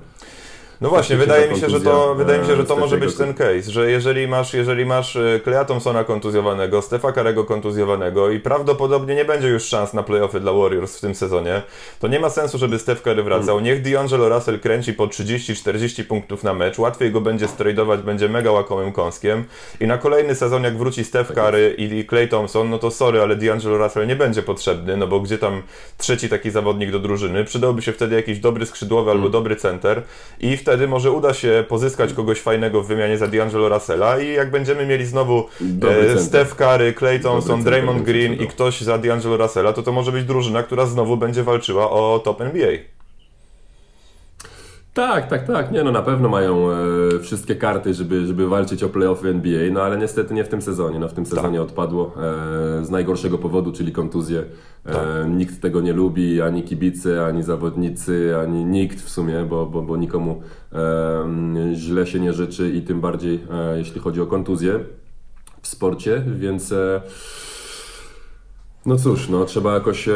No 0.81 0.89
właśnie, 0.89 1.15
wydaje 1.15 1.49
mi 1.49 1.59
się, 1.59 1.69
że 1.69 1.81
to, 1.81 2.15
wydaje 2.15 2.39
mi 2.39 2.47
się, 2.47 2.55
że 2.55 2.65
to 2.65 2.75
może 2.75 2.97
być 2.97 3.15
ten 3.15 3.33
case, 3.33 3.71
że 3.71 3.91
jeżeli 3.91 4.27
masz, 4.27 4.53
jeżeli 4.53 4.85
masz 4.85 5.17
Clea 5.43 5.65
Thompsona 5.65 6.03
kontuzjowanego, 6.03 6.81
Stefa 6.81 7.11
Karego 7.11 7.43
kontuzjowanego 7.43 8.31
i 8.31 8.39
prawdopodobnie 8.39 9.15
nie 9.15 9.25
będzie 9.25 9.47
już 9.47 9.63
szans 9.63 9.93
na 9.93 10.03
playoffy 10.03 10.39
dla 10.39 10.53
Warriors 10.53 10.97
w 10.97 11.01
tym 11.01 11.15
sezonie, 11.15 11.61
to 11.99 12.07
nie 12.07 12.19
ma 12.19 12.29
sensu, 12.29 12.57
żeby 12.57 12.79
Steph 12.79 13.01
Curry 13.01 13.23
wracał. 13.23 13.59
Niech 13.59 13.83
D'Angelo 13.83 14.29
Russell 14.29 14.59
kręci 14.59 14.93
po 14.93 15.07
30-40 15.07 16.03
punktów 16.03 16.43
na 16.43 16.53
mecz, 16.53 16.79
łatwiej 16.79 17.11
go 17.11 17.21
będzie 17.21 17.47
stradować, 17.47 18.01
będzie 18.01 18.29
mega 18.29 18.51
łakomym 18.51 18.91
kąskiem 18.91 19.45
i 19.79 19.87
na 19.87 19.97
kolejny 19.97 20.35
sezon, 20.35 20.63
jak 20.63 20.77
wróci 20.77 21.03
Steph 21.03 21.33
Curry 21.33 21.75
i 21.77 22.07
Clay 22.07 22.27
Thompson, 22.27 22.69
no 22.69 22.79
to 22.79 22.91
sorry, 22.91 23.21
ale 23.21 23.35
D'Angelo 23.35 23.77
Russell 23.77 24.07
nie 24.07 24.15
będzie 24.15 24.43
potrzebny, 24.43 24.97
no 24.97 25.07
bo 25.07 25.19
gdzie 25.19 25.37
tam 25.37 25.63
trzeci 25.97 26.29
taki 26.29 26.51
zawodnik 26.51 26.91
do 26.91 26.99
drużyny, 26.99 27.43
przydałby 27.43 27.81
się 27.81 27.91
wtedy 27.93 28.15
jakiś 28.15 28.39
dobry 28.39 28.65
skrzydłowy 28.65 29.11
albo 29.11 29.29
dobry 29.29 29.55
center 29.55 30.03
i 30.39 30.57
w 30.57 30.66
wtedy 30.67 30.87
może 30.87 31.11
uda 31.11 31.33
się 31.33 31.63
pozyskać 31.67 32.13
kogoś 32.13 32.41
fajnego 32.41 32.81
w 32.81 32.87
wymianie 32.87 33.17
za 33.17 33.27
D'Angelo 33.27 33.73
Russella 33.73 34.19
i 34.19 34.33
jak 34.33 34.51
będziemy 34.51 34.85
mieli 34.85 35.05
znowu 35.05 35.45
e, 36.13 36.19
Steph 36.19 36.55
Curry, 36.55 36.93
Clay 36.93 37.19
Thompson, 37.19 37.63
Draymond 37.63 38.03
Green 38.03 38.33
i 38.33 38.47
ktoś 38.47 38.81
za 38.81 38.97
D'Angelo 38.97 39.37
Russella, 39.37 39.73
to 39.73 39.83
to 39.83 39.91
może 39.91 40.11
być 40.11 40.25
drużyna, 40.25 40.63
która 40.63 40.85
znowu 40.85 41.17
będzie 41.17 41.43
walczyła 41.43 41.91
o 41.91 42.21
top 42.23 42.41
NBA. 42.41 42.96
Tak, 44.97 45.27
tak, 45.27 45.47
tak. 45.47 45.71
Nie, 45.71 45.83
no 45.83 45.91
na 45.91 46.01
pewno 46.01 46.29
mają 46.29 46.71
e, 46.71 46.75
wszystkie 47.19 47.55
karty, 47.55 47.93
żeby, 47.93 48.27
żeby 48.27 48.47
walczyć 48.47 48.83
o 48.83 48.89
playoffy 48.89 49.29
NBA, 49.29 49.71
no 49.71 49.81
ale 49.81 49.97
niestety 49.97 50.33
nie 50.33 50.43
w 50.43 50.49
tym 50.49 50.61
sezonie. 50.61 50.99
No 50.99 51.07
w 51.07 51.13
tym 51.13 51.23
tak. 51.25 51.33
sezonie 51.33 51.57
tak. 51.57 51.67
odpadło 51.67 52.13
e, 52.81 52.85
z 52.85 52.89
najgorszego 52.89 53.37
powodu, 53.37 53.71
czyli 53.71 53.91
kontuzję. 53.91 54.43
E, 54.85 54.93
tak. 54.93 55.03
Nikt 55.29 55.61
tego 55.61 55.81
nie 55.81 55.93
lubi, 55.93 56.41
ani 56.41 56.63
kibice, 56.63 57.25
ani 57.25 57.43
zawodnicy, 57.43 58.37
ani 58.43 58.65
nikt 58.65 59.01
w 59.01 59.09
sumie, 59.09 59.45
bo, 59.49 59.65
bo, 59.65 59.81
bo 59.81 59.97
nikomu 59.97 60.41
e, 60.73 61.73
źle 61.73 62.07
się 62.07 62.19
nie 62.19 62.33
życzy 62.33 62.69
i 62.69 62.81
tym 62.81 63.01
bardziej 63.01 63.39
e, 63.51 63.77
jeśli 63.77 64.01
chodzi 64.01 64.21
o 64.21 64.25
kontuzję 64.25 64.79
w 65.61 65.67
sporcie, 65.67 66.23
więc 66.37 66.71
e, 66.71 67.01
no 68.87 68.97
cóż, 68.97 69.29
no 69.29 69.45
trzeba 69.45 69.73
jakoś 69.73 70.07
e, 70.07 70.13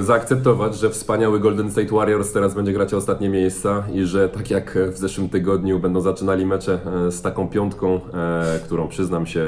zaakceptować, 0.00 0.78
że 0.78 0.90
wspaniały 0.90 1.40
Golden 1.40 1.70
State 1.70 1.88
Warriors 1.88 2.32
teraz 2.32 2.54
będzie 2.54 2.72
grać 2.72 2.94
o 2.94 2.96
ostatnie 2.96 3.28
miejsca 3.28 3.84
i 3.92 4.04
że 4.04 4.28
tak 4.28 4.50
jak 4.50 4.78
w 4.92 4.98
zeszłym 4.98 5.28
tygodniu 5.28 5.78
będą 5.78 6.00
zaczynali 6.00 6.46
mecze 6.46 6.80
e, 7.06 7.12
z 7.12 7.22
taką 7.22 7.48
piątką, 7.48 8.00
e, 8.14 8.58
którą 8.64 8.88
przyznam 8.88 9.26
się 9.26 9.46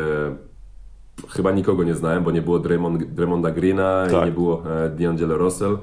chyba 1.29 1.53
nikogo 1.53 1.85
nie 1.85 1.94
znałem, 1.94 2.24
bo 2.24 2.31
nie 2.31 2.42
było 2.42 2.59
Draymond, 2.59 3.05
Draymonda 3.05 3.50
Greena 3.50 4.07
tak. 4.11 4.22
i 4.22 4.27
nie 4.27 4.33
było 4.33 4.62
e, 4.66 4.90
D'Angelo 4.90 5.37
Russell. 5.37 5.79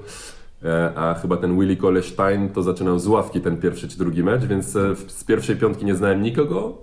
E, 0.63 0.93
a 0.95 1.13
chyba 1.13 1.37
ten 1.37 1.59
Willie 1.59 1.77
Cole-Stein 1.77 2.49
to 2.49 2.63
zaczynał 2.63 2.99
z 2.99 3.07
ławki 3.07 3.41
ten 3.41 3.57
pierwszy 3.57 3.87
czy 3.87 3.97
drugi 3.97 4.23
mecz, 4.23 4.45
więc 4.45 4.75
e, 4.75 4.95
z 4.95 5.23
pierwszej 5.23 5.55
piątki 5.55 5.85
nie 5.85 5.95
znałem 5.95 6.21
nikogo, 6.21 6.77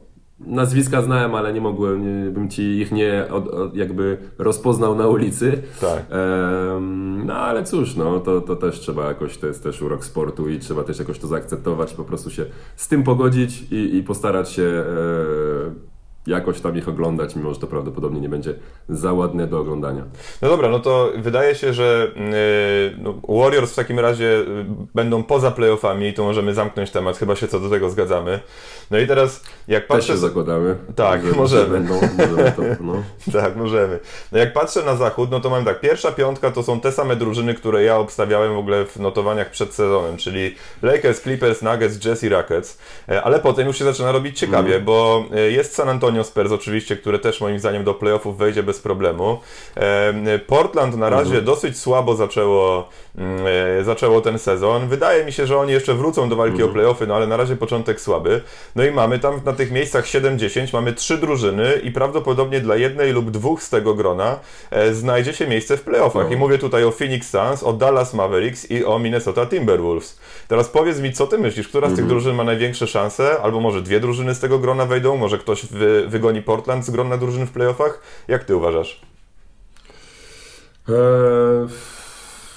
nazwiska 0.46 1.02
znałem, 1.02 1.34
ale 1.34 1.52
nie 1.52 1.60
mogłem, 1.60 2.24
nie, 2.24 2.30
bym 2.30 2.48
ci 2.48 2.62
ich 2.62 2.92
nie 2.92 3.26
od, 3.30 3.48
od, 3.48 3.76
jakby 3.76 4.18
rozpoznał 4.38 4.94
na 4.94 5.08
ulicy. 5.08 5.62
Tak. 5.80 5.98
Ehm, 5.98 7.26
no 7.26 7.34
ale 7.34 7.64
cóż, 7.64 7.96
no 7.96 8.20
to, 8.20 8.40
to 8.40 8.56
też 8.56 8.80
trzeba 8.80 9.08
jakoś, 9.08 9.38
to 9.38 9.46
jest 9.46 9.62
też 9.62 9.82
urok 9.82 10.04
sportu 10.04 10.48
i 10.48 10.58
trzeba 10.58 10.84
też 10.84 10.98
jakoś 10.98 11.18
to 11.18 11.26
zaakceptować, 11.26 11.94
po 11.94 12.04
prostu 12.04 12.30
się 12.30 12.46
z 12.76 12.88
tym 12.88 13.02
pogodzić 13.02 13.62
i, 13.72 13.96
i 13.96 14.02
postarać 14.02 14.50
się 14.50 14.62
e, 14.62 15.90
jakoś 16.26 16.60
tam 16.60 16.76
ich 16.76 16.88
oglądać, 16.88 17.36
mimo 17.36 17.54
że 17.54 17.60
to 17.60 17.66
prawdopodobnie 17.66 18.20
nie 18.20 18.28
będzie 18.28 18.54
za 18.88 19.12
ładne 19.12 19.46
do 19.46 19.60
oglądania. 19.60 20.04
No 20.42 20.48
dobra, 20.48 20.68
no 20.68 20.78
to 20.78 21.12
wydaje 21.16 21.54
się, 21.54 21.74
że 21.74 22.12
yy, 22.16 23.02
no, 23.02 23.14
Warriors 23.28 23.72
w 23.72 23.74
takim 23.74 23.98
razie 23.98 24.24
yy, 24.24 24.66
będą 24.94 25.22
poza 25.22 25.50
playoffami 25.50 26.08
i 26.08 26.14
tu 26.14 26.24
możemy 26.24 26.54
zamknąć 26.54 26.90
temat, 26.90 27.16
chyba 27.16 27.36
się 27.36 27.48
co 27.48 27.60
do 27.60 27.70
tego 27.70 27.90
zgadzamy. 27.90 28.40
No 28.90 28.98
i 28.98 29.06
teraz 29.06 29.44
jak 29.68 29.86
patrzę... 29.86 30.06
Też 30.06 30.16
się 30.16 30.16
zakładamy. 30.16 30.76
Tak, 30.96 31.26
że, 31.26 31.32
możemy. 31.32 31.64
Że 31.64 31.70
będą, 31.70 31.94
możemy 31.94 32.52
to, 32.52 32.62
no. 32.80 33.02
tak, 33.40 33.56
możemy. 33.56 33.98
No 34.32 34.38
jak 34.38 34.52
patrzę 34.52 34.82
na 34.82 34.96
zachód, 34.96 35.30
no 35.30 35.40
to 35.40 35.50
mam 35.50 35.64
tak, 35.64 35.80
pierwsza 35.80 36.12
piątka 36.12 36.50
to 36.50 36.62
są 36.62 36.80
te 36.80 36.92
same 36.92 37.16
drużyny, 37.16 37.54
które 37.54 37.82
ja 37.82 37.96
obstawiałem 37.96 38.54
w 38.54 38.58
ogóle 38.58 38.84
w 38.84 38.96
notowaniach 38.96 39.50
przed 39.50 39.74
sezonem, 39.74 40.16
czyli 40.16 40.54
Lakers, 40.82 41.22
Clippers, 41.22 41.62
Nuggets, 41.62 41.98
Jazz 41.98 42.24
i 42.24 42.28
Rockets, 42.28 42.78
e, 43.08 43.22
ale 43.22 43.38
potem 43.38 43.66
już 43.66 43.78
się 43.78 43.84
zaczyna 43.84 44.12
robić 44.12 44.38
ciekawie, 44.38 44.74
mm. 44.74 44.84
bo 44.84 45.24
e, 45.34 45.50
jest 45.50 45.74
San 45.74 45.88
Antonio 45.88 46.09
Spurs 46.24 46.52
oczywiście, 46.52 46.96
które 46.96 47.18
też 47.18 47.40
moim 47.40 47.58
zdaniem 47.58 47.84
do 47.84 47.94
playoffów 47.94 48.38
wejdzie 48.38 48.62
bez 48.62 48.80
problemu. 48.80 49.38
Portland 50.46 50.96
na 50.96 51.10
razie 51.10 51.24
mhm. 51.24 51.44
dosyć 51.44 51.78
słabo 51.78 52.16
zaczęło, 52.16 52.88
mm, 53.16 53.46
e, 53.80 53.84
zaczęło 53.84 54.20
ten 54.20 54.38
sezon. 54.38 54.88
Wydaje 54.88 55.24
mi 55.24 55.32
się, 55.32 55.46
że 55.46 55.58
oni 55.58 55.72
jeszcze 55.72 55.94
wrócą 55.94 56.28
do 56.28 56.36
walki 56.36 56.52
mhm. 56.52 56.70
o 56.70 56.72
playoffy, 56.72 57.06
no 57.06 57.16
ale 57.16 57.26
na 57.26 57.36
razie 57.36 57.56
początek 57.56 58.00
słaby. 58.00 58.40
No 58.76 58.84
i 58.84 58.90
mamy 58.90 59.18
tam 59.18 59.40
na 59.44 59.52
tych 59.52 59.70
miejscach 59.70 60.04
7-10, 60.04 60.72
mamy 60.72 60.92
trzy 60.92 61.18
drużyny 61.18 61.80
i 61.84 61.90
prawdopodobnie 61.90 62.60
dla 62.60 62.76
jednej 62.76 63.12
lub 63.12 63.30
dwóch 63.30 63.62
z 63.62 63.70
tego 63.70 63.94
grona 63.94 64.38
e, 64.70 64.94
znajdzie 64.94 65.32
się 65.32 65.46
miejsce 65.46 65.76
w 65.76 65.82
playoffach. 65.82 66.26
No. 66.26 66.34
I 66.34 66.36
mówię 66.36 66.58
tutaj 66.58 66.84
o 66.84 66.90
Phoenix 66.90 67.30
Suns, 67.30 67.62
o 67.62 67.72
Dallas 67.72 68.14
Mavericks 68.14 68.70
i 68.70 68.84
o 68.84 68.98
Minnesota 68.98 69.46
Timberwolves. 69.46 70.18
Teraz 70.48 70.68
powiedz 70.68 71.00
mi, 71.00 71.12
co 71.12 71.26
ty 71.26 71.38
myślisz, 71.38 71.68
która 71.68 71.88
z 71.88 71.90
tych 71.90 71.98
mhm. 71.98 72.08
drużyn 72.08 72.36
ma 72.36 72.44
największe 72.44 72.86
szanse? 72.86 73.40
Albo 73.42 73.60
może 73.60 73.82
dwie 73.82 74.00
drużyny 74.00 74.34
z 74.34 74.40
tego 74.40 74.58
grona 74.58 74.86
wejdą, 74.86 75.16
może 75.16 75.38
ktoś 75.38 75.66
wy, 76.02 76.08
wygoni 76.08 76.42
Portland 76.42 76.84
z 76.84 76.90
grona 76.90 77.16
drużyn 77.16 77.46
w 77.46 77.50
playoffach? 77.50 78.00
Jak 78.28 78.44
ty 78.44 78.56
uważasz? 78.56 79.00
Eee, 80.88 80.94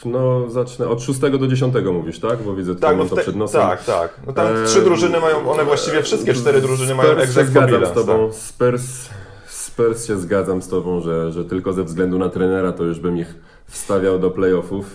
no, 0.06 0.50
zacznę 0.50 0.88
od 0.88 1.02
6 1.02 1.20
do 1.20 1.48
10 1.48 1.76
mówisz, 1.94 2.20
tak? 2.20 2.44
Bo 2.44 2.56
widzę 2.56 2.76
tutaj 2.76 2.90
tak, 2.90 2.98
no 2.98 3.06
to 3.06 3.16
przed 3.16 3.36
nosem. 3.36 3.62
Tak, 3.62 3.84
tak. 3.84 4.20
No 4.28 4.34
tam 4.34 4.48
eee, 4.48 4.68
trzy 4.68 4.82
drużyny 4.82 5.20
mają, 5.20 5.52
one 5.52 5.66
właściwie 5.66 6.04
wszystkie 6.04 6.34
cztery 6.34 6.62
drużyny 6.62 6.96
mają 6.96 7.12
egzek 7.12 7.48
zgadzam 7.48 7.86
z 7.86 7.92
tobą. 7.92 8.28
Tak. 8.28 8.38
Spurs, 8.38 9.10
Spurs 9.48 10.08
się 10.08 10.20
zgadzam 10.20 10.62
z 10.62 10.68
tobą, 10.68 11.02
że, 11.02 11.32
że 11.32 11.46
tylko 11.46 11.74
ze 11.74 11.84
względu 11.84 12.20
na 12.20 12.30
trenera 12.30 12.72
to 12.72 12.84
już 12.84 13.00
bym 13.00 13.18
ich 13.18 13.36
wstawiał 13.66 14.20
do 14.20 14.32
playoffów. 14.32 14.86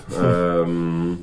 Um, 0.59 1.17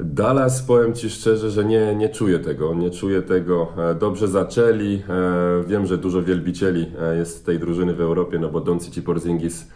Dallas, 0.00 0.62
powiem 0.62 0.94
Ci 0.94 1.10
szczerze, 1.10 1.50
że 1.50 1.64
nie, 1.64 1.94
nie 1.94 2.08
czuję 2.08 2.38
tego, 2.38 2.74
nie 2.74 2.90
czuję 2.90 3.22
tego. 3.22 3.68
E, 3.78 3.94
dobrze 3.94 4.28
zaczęli, 4.28 5.02
e, 5.08 5.64
wiem, 5.66 5.86
że 5.86 5.98
dużo 5.98 6.22
wielbicieli 6.22 6.86
e, 7.00 7.16
jest 7.16 7.46
tej 7.46 7.58
drużyny 7.58 7.94
w 7.94 8.00
Europie, 8.00 8.38
no 8.38 8.48
bo 8.48 8.60
Doncic 8.60 8.96
i 8.96 9.02
Porzingis 9.02 9.68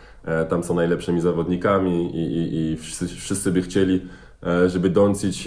tam 0.49 0.65
są 0.65 0.75
najlepszymi 0.75 1.21
zawodnikami 1.21 2.17
i, 2.17 2.37
i, 2.37 2.73
i 2.73 2.77
wszyscy, 2.77 3.09
wszyscy 3.09 3.53
by 3.53 3.63
chcieli, 3.63 4.01
żeby 4.67 4.91
Doncic 4.91 5.45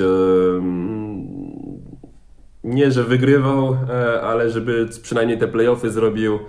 nie, 2.64 2.92
że 2.92 3.04
wygrywał, 3.04 3.78
ale 4.24 4.50
żeby 4.50 4.88
przynajmniej 5.02 5.38
te 5.38 5.48
playoffy 5.48 5.92
zrobił. 5.92 6.40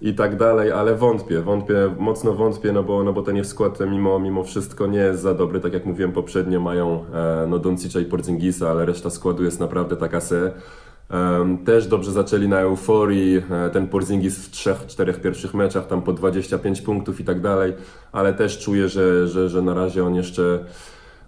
I 0.00 0.14
tak 0.14 0.36
dalej, 0.36 0.72
ale 0.72 0.94
wątpię, 0.94 1.40
wątpię, 1.40 1.94
mocno 1.98 2.32
wątpię, 2.32 2.72
no 2.72 2.82
bo, 2.82 3.04
no 3.04 3.12
bo 3.12 3.22
ten 3.22 3.36
ich 3.36 3.46
skład 3.46 3.78
mimo, 3.90 4.18
mimo 4.18 4.44
wszystko 4.44 4.86
nie 4.86 4.98
jest 4.98 5.22
za 5.22 5.34
dobry, 5.34 5.60
tak 5.60 5.72
jak 5.72 5.86
mówiłem 5.86 6.12
poprzednio, 6.12 6.60
mają 6.60 7.04
e, 7.14 7.46
no 7.48 7.58
Doncicza 7.58 8.00
i 8.00 8.04
Porzingisa, 8.04 8.70
ale 8.70 8.86
reszta 8.86 9.10
składu 9.10 9.44
jest 9.44 9.60
naprawdę 9.60 9.96
taka 9.96 10.20
se. 10.20 10.52
Um, 11.10 11.58
też 11.58 11.86
dobrze 11.86 12.12
zaczęli 12.12 12.48
na 12.48 12.60
euforii, 12.60 13.42
e, 13.50 13.70
ten 13.70 13.86
Porzingis 13.86 14.38
w 14.38 14.50
trzech, 14.50 14.86
czterech 14.86 15.20
pierwszych 15.20 15.54
meczach, 15.54 15.86
tam 15.86 16.02
po 16.02 16.12
25 16.12 16.80
punktów 16.80 17.20
i 17.20 17.24
tak 17.24 17.40
dalej, 17.40 17.72
ale 18.12 18.34
też 18.34 18.58
czuję, 18.58 18.88
że, 18.88 19.28
że, 19.28 19.48
że 19.48 19.62
na 19.62 19.74
razie 19.74 20.04
on 20.04 20.14
jeszcze 20.14 20.64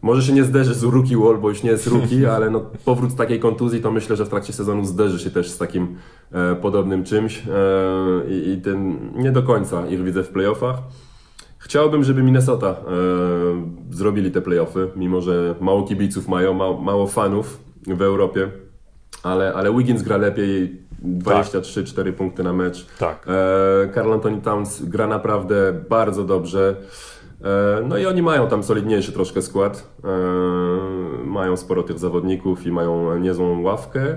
może 0.07 0.23
się 0.23 0.33
nie 0.33 0.45
zderzy 0.45 0.75
z 0.75 0.83
rookie 0.83 1.17
wall, 1.17 1.39
bo 1.39 1.49
już 1.49 1.63
nie 1.63 1.71
jest 1.71 1.87
rookie, 1.87 2.27
ale 2.37 2.51
no, 2.51 2.61
powrót 2.85 3.11
z 3.11 3.15
takiej 3.15 3.41
kontuzji 3.41 3.81
to 3.81 3.91
myślę, 3.91 4.17
że 4.17 4.25
w 4.25 4.29
trakcie 4.29 4.53
sezonu 4.53 4.85
zderzy 4.85 5.19
się 5.19 5.31
też 5.31 5.51
z 5.51 5.59
takim 5.59 5.97
e, 6.33 6.57
podobnym 6.57 7.05
czymś 7.05 7.39
e, 7.39 8.31
i, 8.31 8.61
ten, 8.65 8.99
nie 9.15 9.33
do 9.33 9.43
końca 9.43 9.87
ich 9.87 10.05
widzę 10.05 10.23
w 10.23 10.29
playoffach. 10.29 10.77
Chciałbym, 11.59 12.05
żeby 12.05 12.23
Minnesota 12.23 12.69
e, 12.69 12.77
zrobili 13.91 14.31
te 14.31 14.43
playoffy, 14.43 14.91
mimo 14.97 15.21
że 15.21 15.55
mało 15.61 15.83
kibiców 15.83 16.29
mają, 16.29 16.55
mało, 16.55 16.81
mało 16.81 17.07
fanów 17.07 17.59
w 17.87 18.03
Europie, 18.03 18.51
ale, 19.23 19.55
ale 19.55 19.75
Wiggins 19.75 20.03
gra 20.03 20.17
lepiej, 20.17 20.83
23-4 21.05 22.05
tak. 22.05 22.17
punkty 22.17 22.43
na 22.43 22.53
mecz. 22.53 22.87
Tak. 22.99 23.27
E, 23.29 23.95
Carl 23.95 24.13
Anthony 24.13 24.41
Towns 24.41 24.83
gra 24.83 25.07
naprawdę 25.07 25.73
bardzo 25.89 26.25
dobrze. 26.25 26.77
E, 27.45 27.83
no 27.89 27.99
i 27.99 28.07
oni 28.07 28.23
mają 28.23 28.49
tam 28.49 28.63
solidniejszy 28.63 29.13
troszkę 29.13 29.43
skład. 29.43 29.89
E, 30.05 30.09
mają 31.25 31.57
sporo 31.57 31.83
tych 31.83 31.99
zawodników 31.99 32.67
i 32.67 32.73
mają 32.73 33.19
niezłą 33.19 33.63
ławkę. 33.63 34.17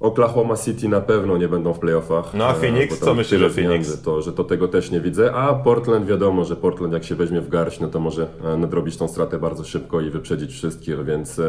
Oklahoma 0.00 0.56
City 0.56 0.88
na 0.88 1.00
pewno 1.00 1.36
nie 1.36 1.48
będą 1.48 1.72
w 1.72 1.78
playoffach. 1.78 2.34
No 2.34 2.46
a 2.46 2.52
e, 2.52 2.54
Phoenix? 2.54 2.98
Co 2.98 3.14
myślisz 3.14 3.42
o 3.42 3.50
Phoenix? 3.50 4.02
To, 4.02 4.22
że 4.22 4.32
to 4.32 4.44
tego 4.44 4.68
też 4.68 4.90
nie 4.90 5.00
widzę. 5.00 5.34
A 5.34 5.54
Portland 5.54 6.06
wiadomo, 6.06 6.44
że 6.44 6.56
Portland 6.56 6.92
jak 6.92 7.04
się 7.04 7.14
weźmie 7.14 7.40
w 7.40 7.48
garść, 7.48 7.80
no 7.80 7.88
to 7.88 8.00
może 8.00 8.26
nadrobić 8.58 8.96
tą 8.96 9.08
stratę 9.08 9.38
bardzo 9.38 9.64
szybko 9.64 10.00
i 10.00 10.10
wyprzedzić 10.10 10.52
wszystkich, 10.52 11.04
więc... 11.04 11.40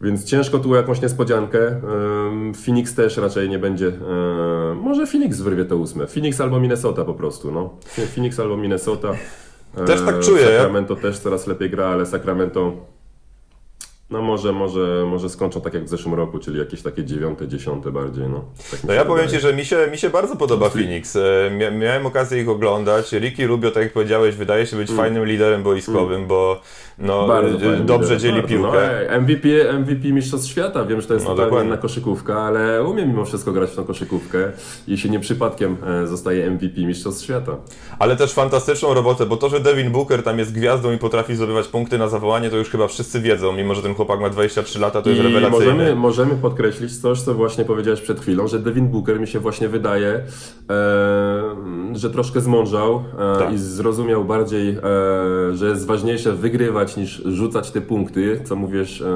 Więc 0.00 0.24
ciężko 0.24 0.58
tu 0.58 0.74
jakąś 0.74 1.02
niespodziankę. 1.02 1.80
Phoenix 2.64 2.94
też 2.94 3.16
raczej 3.16 3.48
nie 3.48 3.58
będzie. 3.58 3.92
Może 4.82 5.06
Phoenix 5.06 5.40
wyrwie 5.40 5.64
to 5.64 5.76
ósme. 5.76 6.06
Phoenix 6.06 6.40
albo 6.40 6.60
Minnesota 6.60 7.04
po 7.04 7.14
prostu. 7.14 7.52
No. 7.52 7.74
Phoenix 8.14 8.40
albo 8.40 8.56
Minnesota. 8.56 9.12
Też 9.86 10.00
tak 10.00 10.20
czuję. 10.20 10.46
Sacramento 10.46 10.96
też 10.96 11.18
coraz 11.18 11.46
lepiej 11.46 11.70
gra, 11.70 11.86
ale 11.86 12.06
Sacramento 12.06 12.72
no 14.10 14.22
może, 14.22 14.52
może, 14.52 15.04
może 15.06 15.28
skończą 15.28 15.60
tak 15.60 15.74
jak 15.74 15.84
w 15.84 15.88
zeszłym 15.88 16.14
roku, 16.14 16.38
czyli 16.38 16.58
jakieś 16.58 16.82
takie 16.82 17.04
dziewiąte, 17.04 17.48
dziesiąte 17.48 17.90
bardziej. 17.90 18.28
No, 18.28 18.44
tak 18.70 18.84
no 18.84 18.92
ja 18.92 19.04
powiem 19.04 19.28
Ci, 19.28 19.40
że 19.40 19.54
mi 19.54 19.64
się, 19.64 19.88
mi 19.90 19.98
się 19.98 20.10
bardzo 20.10 20.36
podoba 20.36 20.70
Phoenix. 20.70 21.16
E, 21.16 21.70
miałem 21.72 22.06
okazję 22.06 22.42
ich 22.42 22.48
oglądać. 22.48 23.12
Ricky 23.12 23.46
Rubio, 23.46 23.70
tak 23.70 23.82
jak 23.82 23.92
powiedziałeś, 23.92 24.34
wydaje 24.34 24.66
się 24.66 24.76
być 24.76 24.90
mm. 24.90 25.02
fajnym 25.02 25.24
liderem 25.24 25.62
boiskowym, 25.62 26.16
mm. 26.16 26.28
bo 26.28 26.60
no, 26.98 27.40
e, 27.40 27.76
dobrze 27.76 28.18
dzieli 28.18 28.34
bardzo. 28.34 28.48
piłkę. 28.48 29.06
No, 29.10 29.20
MVP, 29.20 29.48
MVP 29.78 30.08
Mistrzostw 30.08 30.50
Świata, 30.50 30.84
wiem, 30.84 31.00
że 31.00 31.06
to 31.06 31.14
jest 31.14 31.26
no, 31.26 31.34
totalnie 31.34 31.66
inna 31.66 31.76
koszykówka, 31.76 32.40
ale 32.40 32.84
umie 32.84 33.06
mimo 33.06 33.24
wszystko 33.24 33.52
grać 33.52 33.70
w 33.70 33.76
tą 33.76 33.84
koszykówkę 33.84 34.52
i 34.88 34.98
się 34.98 35.08
nie 35.08 35.20
przypadkiem 35.20 35.76
e, 35.86 36.06
zostaje 36.06 36.50
MVP 36.50 36.80
Mistrzostw 36.80 37.24
Świata. 37.24 37.56
Ale 37.98 38.16
też 38.16 38.32
fantastyczną 38.32 38.94
robotę, 38.94 39.26
bo 39.26 39.36
to, 39.36 39.48
że 39.48 39.60
Devin 39.60 39.92
Booker 39.92 40.22
tam 40.22 40.38
jest 40.38 40.52
gwiazdą 40.52 40.92
i 40.92 40.98
potrafi 40.98 41.36
zdobywać 41.36 41.68
punkty 41.68 41.98
na 41.98 42.08
zawołanie, 42.08 42.50
to 42.50 42.56
już 42.56 42.70
chyba 42.70 42.88
wszyscy 42.88 43.20
wiedzą, 43.20 43.52
mimo 43.52 43.74
że 43.74 43.82
ten 43.82 43.94
chłopak 43.94 44.20
ma 44.20 44.30
23 44.30 44.78
lata, 44.78 45.02
to 45.02 45.10
jest 45.10 45.20
I 45.20 45.24
rewelacyjne. 45.24 45.72
Możemy, 45.72 45.96
możemy 45.96 46.34
podkreślić 46.34 46.96
coś, 46.96 47.20
co 47.20 47.34
właśnie 47.34 47.64
powiedziałeś 47.64 48.00
przed 48.00 48.20
chwilą, 48.20 48.46
że 48.46 48.58
Devin 48.58 48.88
Booker 48.88 49.20
mi 49.20 49.26
się 49.26 49.40
właśnie 49.40 49.68
wydaje, 49.68 50.08
e, 50.08 50.22
że 51.92 52.10
troszkę 52.10 52.40
zmążał 52.40 53.04
e, 53.18 53.38
tak. 53.38 53.52
i 53.52 53.58
zrozumiał 53.58 54.24
bardziej, 54.24 54.68
e, 54.68 54.80
że 55.54 55.68
jest 55.68 55.86
ważniejsze 55.86 56.32
wygrywać 56.32 56.85
niż 56.96 57.22
rzucać 57.24 57.70
te 57.70 57.80
punkty, 57.80 58.40
co 58.44 58.56
mówisz 58.56 59.02
e, 59.02 59.06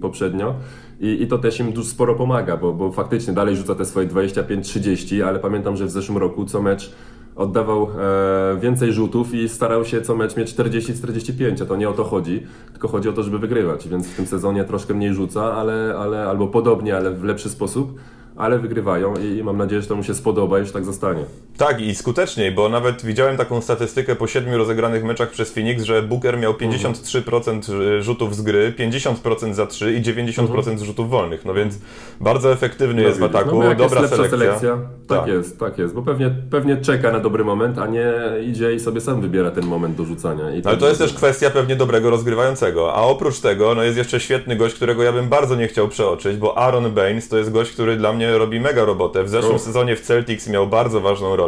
poprzednio. 0.00 0.54
I, 1.00 1.22
I, 1.22 1.26
to 1.26 1.38
też 1.38 1.60
im 1.60 1.72
dużo 1.72 1.88
sporo 1.88 2.14
pomaga, 2.14 2.56
bo, 2.56 2.72
bo 2.72 2.92
faktycznie 2.92 3.32
dalej 3.32 3.56
rzuca 3.56 3.74
te 3.74 3.84
swoje 3.84 4.06
25-30, 4.06 5.22
ale 5.22 5.38
pamiętam, 5.38 5.76
że 5.76 5.86
w 5.86 5.90
zeszłym 5.90 6.18
roku 6.18 6.44
co 6.44 6.62
mecz 6.62 6.92
oddawał 7.36 7.82
e, 7.98 8.60
więcej 8.60 8.92
rzutów 8.92 9.34
i 9.34 9.48
starał 9.48 9.84
się 9.84 10.02
co 10.02 10.16
mecz 10.16 10.36
mieć 10.36 10.54
40-45, 10.54 11.62
a 11.62 11.66
to 11.66 11.76
nie 11.76 11.88
o 11.88 11.92
to 11.92 12.04
chodzi, 12.04 12.42
tylko 12.72 12.88
chodzi 12.88 13.08
o 13.08 13.12
to, 13.12 13.22
żeby 13.22 13.38
wygrywać, 13.38 13.88
więc 13.88 14.06
w 14.06 14.16
tym 14.16 14.26
sezonie 14.26 14.64
troszkę 14.64 14.94
mniej 14.94 15.14
rzuca, 15.14 15.54
ale, 15.54 15.94
ale 15.98 16.26
albo 16.28 16.46
podobnie, 16.46 16.96
ale 16.96 17.10
w 17.10 17.24
lepszy 17.24 17.50
sposób 17.50 17.98
ale 18.36 18.58
wygrywają 18.58 19.14
i 19.16 19.42
mam 19.42 19.56
nadzieję, 19.56 19.82
że 19.82 19.88
to 19.88 19.96
mu 19.96 20.02
się 20.02 20.14
spodoba 20.14 20.60
i 20.60 20.66
że 20.66 20.72
tak 20.72 20.84
zostanie. 20.84 21.24
Tak, 21.56 21.80
i 21.80 21.94
skuteczniej, 21.94 22.52
bo 22.52 22.68
nawet 22.68 23.04
widziałem 23.04 23.36
taką 23.36 23.60
statystykę 23.60 24.16
po 24.16 24.26
siedmiu 24.26 24.58
rozegranych 24.58 25.04
meczach 25.04 25.30
przez 25.30 25.52
Phoenix, 25.52 25.82
że 25.82 26.02
Booker 26.02 26.38
miał 26.38 26.52
53% 26.52 28.00
rzutów 28.00 28.36
z 28.36 28.42
gry, 28.42 28.74
50% 28.78 29.54
za 29.54 29.66
3 29.66 29.94
i 29.94 30.02
90% 30.02 30.40
mhm. 30.40 30.78
rzutów 30.78 31.10
wolnych, 31.10 31.44
no 31.44 31.54
więc 31.54 31.78
bardzo 32.20 32.52
efektywny 32.52 33.02
no, 33.02 33.08
jest 33.08 33.20
widzisz. 33.20 33.32
w 33.32 33.36
ataku, 33.36 33.62
no, 33.62 33.74
dobra 33.74 34.00
jest 34.00 34.14
selekcja. 34.14 34.38
selekcja. 34.38 34.78
Tak, 35.08 35.18
tak, 35.18 35.28
jest, 35.28 35.60
tak 35.60 35.78
jest, 35.78 35.94
bo 35.94 36.02
pewnie, 36.02 36.30
pewnie 36.50 36.76
czeka 36.76 37.12
na 37.12 37.20
dobry 37.20 37.44
moment, 37.44 37.78
a 37.78 37.86
nie 37.86 38.12
idzie 38.42 38.74
i 38.74 38.80
sobie 38.80 39.00
sam 39.00 39.20
wybiera 39.20 39.50
ten 39.50 39.66
moment 39.66 39.96
do 39.96 40.04
rzucania. 40.04 40.54
I 40.54 40.62
Ale 40.64 40.76
to 40.76 40.88
jest 40.88 41.00
też 41.00 41.14
kwestia 41.14 41.50
pewnie 41.50 41.76
dobrego 41.76 42.10
rozgrywającego, 42.10 42.94
a 42.94 43.02
oprócz 43.02 43.40
tego 43.40 43.74
no 43.74 43.82
jest 43.82 43.98
jeszcze 43.98 44.20
świetny 44.20 44.56
gość, 44.56 44.74
którego 44.74 45.02
ja 45.02 45.12
bym 45.12 45.28
bardzo 45.28 45.56
nie 45.56 45.68
chciał 45.68 45.88
przeoczyć, 45.88 46.36
bo 46.36 46.58
Aaron 46.58 46.90
Baines 46.90 47.28
to 47.28 47.38
jest 47.38 47.52
gość, 47.52 47.72
który 47.72 47.96
dla 47.96 48.12
mnie 48.12 48.38
robi 48.38 48.60
mega 48.60 48.84
robotę. 48.84 49.24
W 49.24 49.28
zeszłym 49.28 49.58
sezonie 49.58 49.96
w 49.96 50.00
Celtics 50.00 50.48
miał 50.48 50.66
bardzo 50.66 51.00
ważną 51.00 51.36
rolę. 51.36 51.43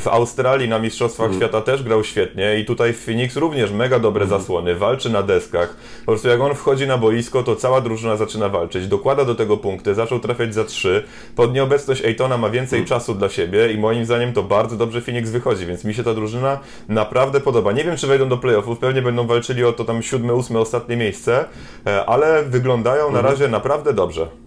W 0.00 0.08
Australii 0.08 0.68
na 0.68 0.78
Mistrzostwach 0.78 1.26
mm. 1.26 1.40
Świata 1.40 1.60
też 1.60 1.82
grał 1.82 2.04
świetnie 2.04 2.58
i 2.58 2.64
tutaj 2.64 2.92
w 2.92 3.04
Phoenix 3.04 3.36
również 3.36 3.72
mega 3.72 3.98
dobre 3.98 4.24
mm. 4.24 4.38
zasłony. 4.38 4.74
Walczy 4.74 5.10
na 5.10 5.22
deskach. 5.22 5.76
Po 6.06 6.12
prostu 6.12 6.28
jak 6.28 6.40
on 6.40 6.54
wchodzi 6.54 6.86
na 6.86 6.98
boisko, 6.98 7.42
to 7.42 7.56
cała 7.56 7.80
drużyna 7.80 8.16
zaczyna 8.16 8.48
walczyć. 8.48 8.86
Dokłada 8.86 9.24
do 9.24 9.34
tego 9.34 9.56
punkty, 9.56 9.94
zaczął 9.94 10.20
trafiać 10.20 10.54
za 10.54 10.64
trzy. 10.64 11.04
Pod 11.36 11.54
nieobecność 11.54 12.04
Ejtona 12.04 12.38
ma 12.38 12.50
więcej 12.50 12.78
mm. 12.78 12.88
czasu 12.88 13.14
dla 13.14 13.28
siebie 13.28 13.72
i 13.72 13.78
moim 13.78 14.04
zdaniem 14.04 14.32
to 14.32 14.42
bardzo 14.42 14.76
dobrze 14.76 15.00
Phoenix 15.00 15.30
wychodzi, 15.30 15.66
więc 15.66 15.84
mi 15.84 15.94
się 15.94 16.04
ta 16.04 16.14
drużyna 16.14 16.58
naprawdę 16.88 17.40
podoba. 17.40 17.72
Nie 17.72 17.84
wiem, 17.84 17.96
czy 17.96 18.06
wejdą 18.06 18.28
do 18.28 18.36
playoffów, 18.36 18.78
pewnie 18.78 19.02
będą 19.02 19.26
walczyli 19.26 19.64
o 19.64 19.72
to 19.72 19.84
tam 19.84 20.02
siódme, 20.02 20.34
ósme, 20.34 20.60
ostatnie 20.60 20.96
miejsce, 20.96 21.44
e, 21.86 22.06
ale 22.06 22.44
wyglądają 22.44 23.02
na 23.02 23.18
mhm. 23.18 23.26
razie 23.26 23.48
naprawdę 23.48 23.92
dobrze. 23.92 24.43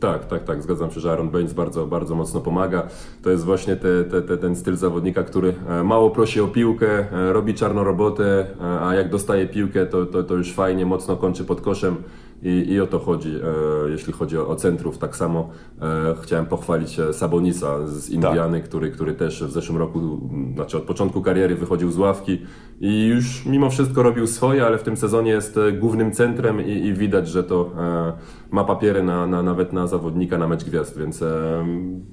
Tak, 0.00 0.26
tak, 0.26 0.44
tak, 0.44 0.62
zgadzam 0.62 0.90
się, 0.90 1.00
że 1.00 1.10
Aaron 1.10 1.30
Baines 1.30 1.52
bardzo, 1.52 1.86
bardzo 1.86 2.14
mocno 2.14 2.40
pomaga. 2.40 2.86
To 3.22 3.30
jest 3.30 3.44
właśnie 3.44 3.76
te, 3.76 4.04
te, 4.04 4.22
te, 4.22 4.36
ten 4.36 4.56
styl 4.56 4.76
zawodnika, 4.76 5.22
który 5.22 5.54
e, 5.68 5.84
mało 5.84 6.10
prosi 6.10 6.40
o 6.40 6.48
piłkę, 6.48 7.12
e, 7.12 7.32
robi 7.32 7.54
czarną 7.54 7.84
robotę, 7.84 8.46
e, 8.60 8.80
a 8.80 8.94
jak 8.94 9.10
dostaje 9.10 9.46
piłkę, 9.46 9.86
to, 9.86 10.06
to, 10.06 10.22
to 10.22 10.34
już 10.34 10.52
fajnie, 10.52 10.86
mocno 10.86 11.16
kończy 11.16 11.44
pod 11.44 11.60
koszem. 11.60 11.96
I, 12.42 12.72
I 12.72 12.80
o 12.80 12.86
to 12.86 12.98
chodzi, 12.98 13.28
e, 13.28 13.90
jeśli 13.90 14.12
chodzi 14.12 14.38
o, 14.38 14.56
centrów. 14.56 14.98
Tak 14.98 15.16
samo 15.16 15.48
e, 15.82 16.14
chciałem 16.22 16.46
pochwalić 16.46 16.96
Sabonisa 17.12 17.86
z 17.86 18.10
Indiany, 18.10 18.60
tak. 18.60 18.68
który, 18.68 18.90
który 18.90 19.14
też 19.14 19.44
w 19.44 19.50
zeszłym 19.50 19.78
roku, 19.78 20.30
znaczy 20.54 20.76
od 20.76 20.82
początku 20.82 21.22
kariery 21.22 21.56
wychodził 21.56 21.90
z 21.90 21.98
ławki 21.98 22.42
i 22.80 23.06
już 23.06 23.46
mimo 23.46 23.70
wszystko 23.70 24.02
robił 24.02 24.26
swoje, 24.26 24.66
ale 24.66 24.78
w 24.78 24.82
tym 24.82 24.96
sezonie 24.96 25.30
jest 25.30 25.58
głównym 25.78 26.12
centrem 26.12 26.66
i, 26.66 26.70
i 26.70 26.94
widać, 26.94 27.28
że 27.28 27.44
to 27.44 27.70
e, 27.78 28.12
ma 28.50 28.64
papiery 28.64 29.02
na, 29.02 29.26
na, 29.26 29.42
nawet 29.42 29.72
na 29.72 29.86
zawodnika 29.86 30.38
na 30.38 30.48
mecz 30.48 30.64
gwiazd, 30.64 30.98
więc 30.98 31.22
e, 31.22 31.66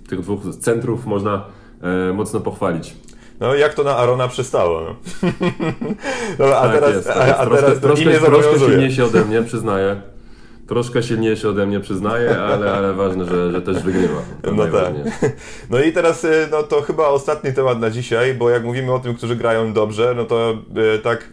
tych 0.08 0.22
dwóch 0.22 0.42
centrów 0.60 1.06
można 1.06 1.46
e, 1.82 2.14
mocno 2.14 2.40
pochwalić. 2.40 2.96
No 3.40 3.56
jak 3.56 3.74
to 3.74 3.84
na 3.84 3.98
Arona 3.98 4.28
przystało. 4.28 4.82
No. 4.82 4.96
no 6.40 6.46
a 6.46 6.62
tak 6.62 6.74
teraz, 6.74 6.96
jest, 6.96 7.08
tak 7.08 7.30
a, 7.30 7.38
a 7.38 7.46
troszkę, 7.46 7.66
teraz 7.66 7.80
troszkę, 7.80 8.20
troszkę 8.26 8.60
silniejszy 8.60 9.06
ode 9.06 9.26
mnie, 9.26 9.44
przyznaję. 9.44 10.14
Troszkę 10.67 11.04
silniejszy 11.04 11.49
ode 11.49 11.65
mnie 11.65 11.80
przyznaję, 11.80 12.38
ale, 12.39 12.73
ale 12.73 12.93
ważne, 12.93 13.25
że, 13.25 13.51
że 13.51 13.62
też 13.62 13.84
wygrywa. 13.84 14.21
No 14.56 14.67
tak. 14.67 14.93
No 15.69 15.80
i 15.80 15.91
teraz 15.91 16.23
y, 16.23 16.47
no 16.51 16.63
to 16.63 16.82
chyba 16.82 17.08
ostatni 17.08 17.54
temat 17.54 17.80
na 17.80 17.89
dzisiaj, 17.89 18.34
bo 18.34 18.49
jak 18.49 18.63
mówimy 18.63 18.93
o 18.93 18.99
tym, 18.99 19.15
którzy 19.15 19.36
grają 19.36 19.73
dobrze, 19.73 20.13
no 20.17 20.25
to 20.25 20.58
y, 20.95 20.99
tak 20.99 21.30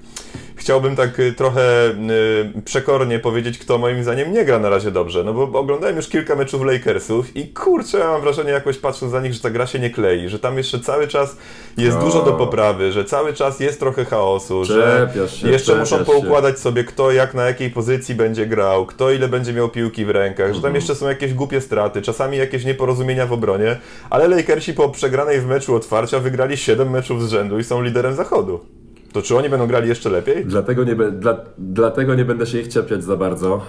chciałbym 0.62 0.96
tak 0.96 1.18
y, 1.18 1.33
trochę 1.33 1.88
y, 1.88 2.62
przekornie 2.64 3.18
powiedzieć, 3.18 3.59
kto 3.59 3.79
moim 3.79 4.03
zdaniem 4.03 4.33
nie 4.33 4.44
gra 4.44 4.59
na 4.59 4.68
razie 4.68 4.90
dobrze. 4.90 5.25
No 5.25 5.35
bo 5.35 5.59
oglądałem 5.59 5.96
już 5.96 6.09
kilka 6.09 6.37
meczów 6.37 6.62
Lakersów 6.62 7.37
i 7.37 7.48
kurczę, 7.48 7.98
ja 7.98 8.07
mam 8.07 8.20
wrażenie 8.20 8.51
jakoś 8.51 8.79
patrząc 8.79 9.12
za 9.12 9.20
nich, 9.20 9.35
że 9.35 9.40
ta 9.40 9.51
gra 9.51 9.66
się 9.66 9.79
nie 9.79 9.90
klei, 9.90 10.29
że 10.29 10.38
tam 10.38 10.59
jeszcze 10.59 10.81
cały 10.81 11.09
czas 11.09 11.37
jest 11.77 11.96
no. 11.96 12.05
dużo 12.05 12.22
do 12.22 12.33
poprawy, 12.33 12.92
że 12.92 13.05
cały 13.05 13.35
czas 13.35 13.61
jest 13.61 13.81
trochę 13.81 14.05
chaosu, 14.05 14.62
czepiasz 14.66 15.14
że 15.14 15.38
się, 15.38 15.51
jeszcze 15.51 15.77
muszą 15.77 16.05
poukładać 16.05 16.55
się. 16.55 16.61
sobie, 16.61 16.85
kto 16.85 17.12
jak 17.12 17.35
na 17.35 17.44
jakiej 17.44 17.70
pozycji 17.70 18.14
będzie 18.14 18.46
grał, 18.46 18.87
kto 18.87 19.11
ile 19.11 19.29
będzie 19.29 19.53
miał 19.53 19.68
piłki 19.68 20.05
w 20.05 20.11
rękach, 20.11 20.46
że 20.46 20.61
tam 20.61 20.68
mhm. 20.68 20.75
jeszcze 20.75 20.94
są 20.94 21.09
jakieś 21.09 21.35
głupie 21.35 21.61
straty, 21.61 22.03
czasami 22.03 22.37
jakieś 22.37 22.64
nieporozumienia 22.64 23.27
w 23.27 23.33
obronie, 23.33 23.77
ale 24.11 24.29
Lakersi 24.29 24.75
po 24.75 24.88
przegranej 24.88 25.40
w 25.40 25.46
meczu 25.46 25.75
otwarcia 25.75 26.18
wygrali 26.18 26.57
7 26.57 26.90
meczów 26.90 27.29
z 27.29 27.31
rzędu 27.31 27.59
i 27.59 27.64
są 27.64 27.83
liderem 27.83 28.14
zachodu. 28.14 28.82
To 29.12 29.22
czy 29.22 29.37
oni 29.37 29.48
będą 29.48 29.66
grali 29.66 29.88
jeszcze 29.88 30.11
lepiej? 30.11 30.44
Dlatego 30.46 30.85
nie, 30.85 30.94
dla, 30.94 31.37
dlatego 31.59 32.14
nie 32.14 32.25
będę 32.25 32.46
się 32.46 32.59
ich 32.59 32.68
czepiać 32.68 33.05
za 33.05 33.16
bardzo. 33.16 33.61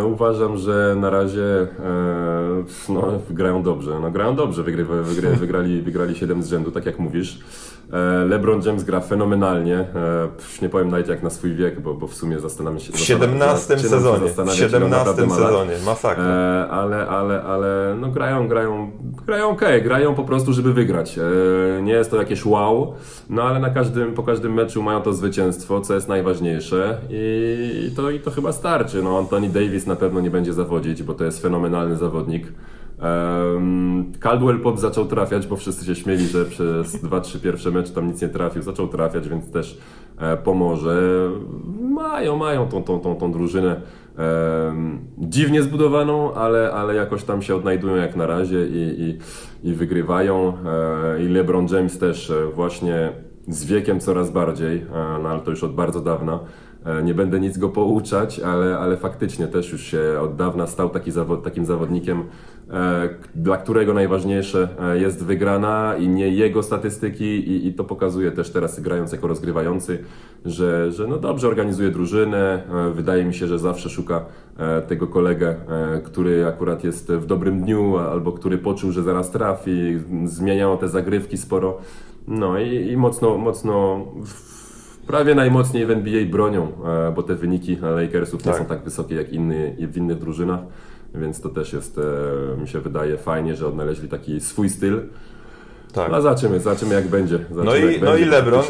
E, 0.00 0.04
uważam, 0.04 0.56
że 0.56 0.96
na 1.00 1.10
razie 1.10 1.42
e, 1.42 2.64
no, 2.88 3.20
grają 3.30 3.62
dobrze. 3.62 4.00
No, 4.00 4.10
grają 4.10 4.36
dobrze, 4.36 4.62
wygry, 4.62 4.84
wygry, 4.84 5.28
wygrali, 5.46 5.82
wygrali 5.82 6.14
7 6.14 6.42
z 6.42 6.48
rzędu, 6.48 6.70
tak 6.70 6.86
jak 6.86 6.98
mówisz. 6.98 7.38
E, 7.92 8.24
LeBron 8.24 8.62
James 8.62 8.84
gra 8.84 9.00
fenomenalnie. 9.00 9.78
E, 9.78 10.28
nie 10.62 10.68
powiem 10.68 10.90
nawet 10.90 11.08
jak 11.08 11.22
na 11.22 11.30
swój 11.30 11.54
wiek, 11.54 11.80
bo, 11.80 11.94
bo 11.94 12.06
w 12.06 12.14
sumie 12.14 12.40
zastanawiam 12.40 12.80
się. 12.80 12.92
W 12.92 12.98
17 12.98 13.78
sezonie. 13.78 14.28
W 14.46 14.52
17 14.52 15.14
sezonie, 15.14 15.72
masakra. 15.86 16.24
E, 16.24 16.68
ale, 16.68 17.08
ale, 17.08 17.42
ale 17.42 17.96
no 18.00 18.08
grają, 18.08 18.48
grają, 18.48 18.90
grają 19.26 19.48
ok, 19.48 19.60
grają 19.82 20.14
po 20.14 20.24
prostu, 20.24 20.52
żeby 20.52 20.72
wygrać. 20.72 21.18
Nie 21.82 21.92
jest 21.92 22.10
to 22.10 22.16
jakieś 22.16 22.46
wow, 22.46 22.94
no 23.30 23.42
ale 23.42 23.60
na 23.60 23.70
każdym, 23.70 24.14
po 24.14 24.22
każdym 24.22 24.51
meczu 24.54 24.82
mają 24.82 25.02
to 25.02 25.12
zwycięstwo, 25.12 25.80
co 25.80 25.94
jest 25.94 26.08
najważniejsze 26.08 26.98
i 27.10 27.90
to, 27.96 28.10
i 28.10 28.20
to 28.20 28.30
chyba 28.30 28.52
starczy. 28.52 29.02
No, 29.02 29.18
Anthony 29.18 29.48
Davis 29.48 29.86
na 29.86 29.96
pewno 29.96 30.20
nie 30.20 30.30
będzie 30.30 30.52
zawodzić, 30.52 31.02
bo 31.02 31.14
to 31.14 31.24
jest 31.24 31.42
fenomenalny 31.42 31.96
zawodnik. 31.96 32.52
Um, 33.02 34.12
Caldwell 34.20 34.60
Pop 34.60 34.78
zaczął 34.78 35.04
trafiać, 35.04 35.46
bo 35.46 35.56
wszyscy 35.56 35.84
się 35.84 35.94
śmieli, 35.94 36.26
że 36.26 36.44
przez 36.44 37.04
2-3 37.04 37.40
pierwsze 37.40 37.70
mecze 37.70 37.92
tam 37.92 38.06
nic 38.06 38.22
nie 38.22 38.28
trafił. 38.28 38.62
Zaczął 38.62 38.88
trafiać, 38.88 39.28
więc 39.28 39.50
też 39.50 39.78
e, 40.18 40.36
pomoże. 40.36 41.02
Mają, 41.80 42.36
mają 42.36 42.68
tą, 42.68 42.82
tą, 42.82 43.00
tą, 43.00 43.14
tą 43.14 43.32
drużynę 43.32 43.80
um, 44.18 44.98
dziwnie 45.18 45.62
zbudowaną, 45.62 46.34
ale, 46.34 46.72
ale 46.72 46.94
jakoś 46.94 47.24
tam 47.24 47.42
się 47.42 47.56
odnajdują 47.56 47.96
jak 47.96 48.16
na 48.16 48.26
razie 48.26 48.66
i, 48.66 49.00
i, 49.00 49.18
i 49.70 49.74
wygrywają. 49.74 50.54
E, 50.66 51.22
I 51.22 51.28
LeBron 51.28 51.66
James 51.70 51.98
też 51.98 52.30
e, 52.30 52.46
właśnie 52.46 53.12
z 53.54 53.64
wiekiem 53.64 54.00
coraz 54.00 54.30
bardziej, 54.30 54.78
e, 54.78 55.18
no 55.22 55.28
ale 55.28 55.40
to 55.40 55.50
już 55.50 55.64
od 55.64 55.74
bardzo 55.74 56.00
dawna. 56.00 56.38
E, 56.84 57.02
nie 57.02 57.14
będę 57.14 57.40
nic 57.40 57.58
go 57.58 57.68
pouczać, 57.68 58.40
ale, 58.40 58.78
ale 58.78 58.96
faktycznie 58.96 59.46
też 59.46 59.72
już 59.72 59.82
się 59.82 60.00
od 60.20 60.36
dawna 60.36 60.66
stał 60.66 60.90
taki 60.90 61.10
zawod, 61.10 61.42
takim 61.42 61.64
zawodnikiem, 61.64 62.22
e, 62.70 63.08
dla 63.34 63.56
którego 63.56 63.94
najważniejsze 63.94 64.68
jest 64.94 65.24
wygrana 65.24 65.94
i 65.98 66.08
nie 66.08 66.28
jego 66.28 66.62
statystyki 66.62 67.24
i, 67.24 67.66
i 67.66 67.74
to 67.74 67.84
pokazuje 67.84 68.32
też 68.32 68.50
teraz 68.50 68.80
grając 68.80 69.12
jako 69.12 69.26
rozgrywający, 69.26 69.98
że, 70.44 70.92
że 70.92 71.06
no 71.06 71.16
dobrze 71.16 71.48
organizuje 71.48 71.90
drużynę, 71.90 72.62
wydaje 72.94 73.24
mi 73.24 73.34
się, 73.34 73.46
że 73.46 73.58
zawsze 73.58 73.90
szuka 73.90 74.24
tego 74.88 75.06
kolegę, 75.06 75.56
który 76.04 76.46
akurat 76.46 76.84
jest 76.84 77.12
w 77.12 77.26
dobrym 77.26 77.60
dniu 77.60 77.96
albo 77.98 78.32
który 78.32 78.58
poczuł, 78.58 78.92
że 78.92 79.02
zaraz 79.02 79.30
trafi, 79.30 80.00
zmieniało 80.24 80.76
te 80.76 80.88
zagrywki 80.88 81.38
sporo, 81.38 81.78
no 82.28 82.58
i, 82.58 82.90
i 82.90 82.96
mocno, 82.96 83.38
mocno 83.38 84.06
prawie 85.06 85.34
najmocniej 85.34 85.86
w 85.86 85.90
NBA 85.90 86.26
bronią, 86.26 86.72
e, 87.08 87.12
bo 87.12 87.22
te 87.22 87.34
wyniki 87.34 87.78
Lakersów 87.96 88.42
tak. 88.42 88.52
nie 88.52 88.58
są 88.58 88.64
tak 88.64 88.84
wysokie 88.84 89.14
jak 89.14 89.32
inny, 89.32 89.76
w 89.78 89.96
innych 89.96 90.18
drużynach, 90.18 90.60
więc 91.14 91.40
to 91.40 91.48
też 91.48 91.72
jest, 91.72 91.98
e, 91.98 92.60
mi 92.60 92.68
się 92.68 92.80
wydaje, 92.80 93.16
fajnie, 93.16 93.56
że 93.56 93.66
odnaleźli 93.66 94.08
taki 94.08 94.40
swój 94.40 94.68
styl. 94.68 95.00
Tak. 95.92 96.12
No 96.12 96.22
zobaczymy, 96.22 96.60
zobaczymy 96.60 96.94
jak 96.94 97.08
będzie. 97.08 97.38
Zobaczymy, 97.50 97.86
no, 97.86 97.90
i, 97.90 98.02
no, 98.02 98.16
i 98.16 98.24
LeBron, 98.24 98.64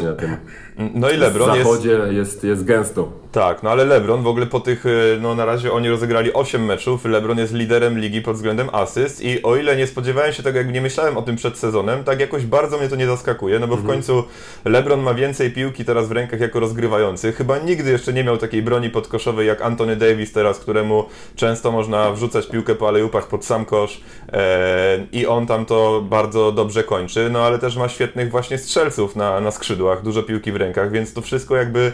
no 0.77 1.09
i 1.09 1.17
LeBron 1.17 1.51
w 1.51 1.57
zachodzie 1.57 1.89
jest, 1.89 2.11
jest, 2.11 2.43
jest 2.43 2.65
gęsto. 2.65 3.23
Tak, 3.33 3.63
no 3.63 3.69
ale 3.69 3.85
LeBron 3.85 4.23
w 4.23 4.27
ogóle 4.27 4.45
po 4.45 4.59
tych, 4.59 4.85
y, 4.85 5.17
no 5.21 5.35
na 5.35 5.45
razie 5.45 5.71
oni 5.71 5.89
rozegrali 5.89 6.33
8 6.33 6.65
meczów, 6.65 7.05
LeBron 7.05 7.37
jest 7.37 7.53
liderem 7.53 7.99
ligi 7.99 8.21
pod 8.21 8.35
względem 8.35 8.69
asyst 8.71 9.21
i 9.21 9.43
o 9.43 9.55
ile 9.55 9.75
nie 9.75 9.87
spodziewałem 9.87 10.33
się 10.33 10.43
tego, 10.43 10.57
jak 10.57 10.73
nie 10.73 10.81
myślałem 10.81 11.17
o 11.17 11.21
tym 11.21 11.35
przed 11.35 11.57
sezonem, 11.57 12.03
tak 12.03 12.19
jakoś 12.19 12.45
bardzo 12.45 12.77
mnie 12.77 12.89
to 12.89 12.95
nie 12.95 13.07
zaskakuje, 13.07 13.59
no 13.59 13.67
bo 13.67 13.73
mhm. 13.73 13.87
w 13.87 13.91
końcu 13.91 14.23
LeBron 14.65 14.99
ma 14.99 15.13
więcej 15.13 15.51
piłki 15.51 15.85
teraz 15.85 16.07
w 16.07 16.11
rękach 16.11 16.39
jako 16.39 16.59
rozgrywający. 16.59 17.31
Chyba 17.31 17.57
nigdy 17.57 17.91
jeszcze 17.91 18.13
nie 18.13 18.23
miał 18.23 18.37
takiej 18.37 18.61
broni 18.61 18.89
podkoszowej 18.89 19.47
jak 19.47 19.61
Anthony 19.61 19.95
Davis 19.95 20.31
teraz, 20.31 20.59
któremu 20.59 21.05
często 21.35 21.71
można 21.71 22.11
wrzucać 22.11 22.47
piłkę 22.47 22.75
po 22.75 22.87
alejupach 22.87 23.27
pod 23.27 23.45
sam 23.45 23.65
kosz 23.65 24.01
e, 24.33 25.05
i 25.11 25.27
on 25.27 25.47
tam 25.47 25.65
to 25.65 26.01
bardzo 26.09 26.51
dobrze 26.51 26.83
kończy, 26.83 27.29
no 27.31 27.39
ale 27.39 27.59
też 27.59 27.77
ma 27.77 27.89
świetnych 27.89 28.31
właśnie 28.31 28.57
strzelców 28.57 29.15
na, 29.15 29.39
na 29.39 29.51
skrzydłach, 29.51 30.03
dużo 30.03 30.23
piłki 30.23 30.51
w 30.51 30.55
rękach, 30.55 30.62
więc 30.91 31.13
to 31.13 31.21
wszystko 31.21 31.55
jakby 31.55 31.91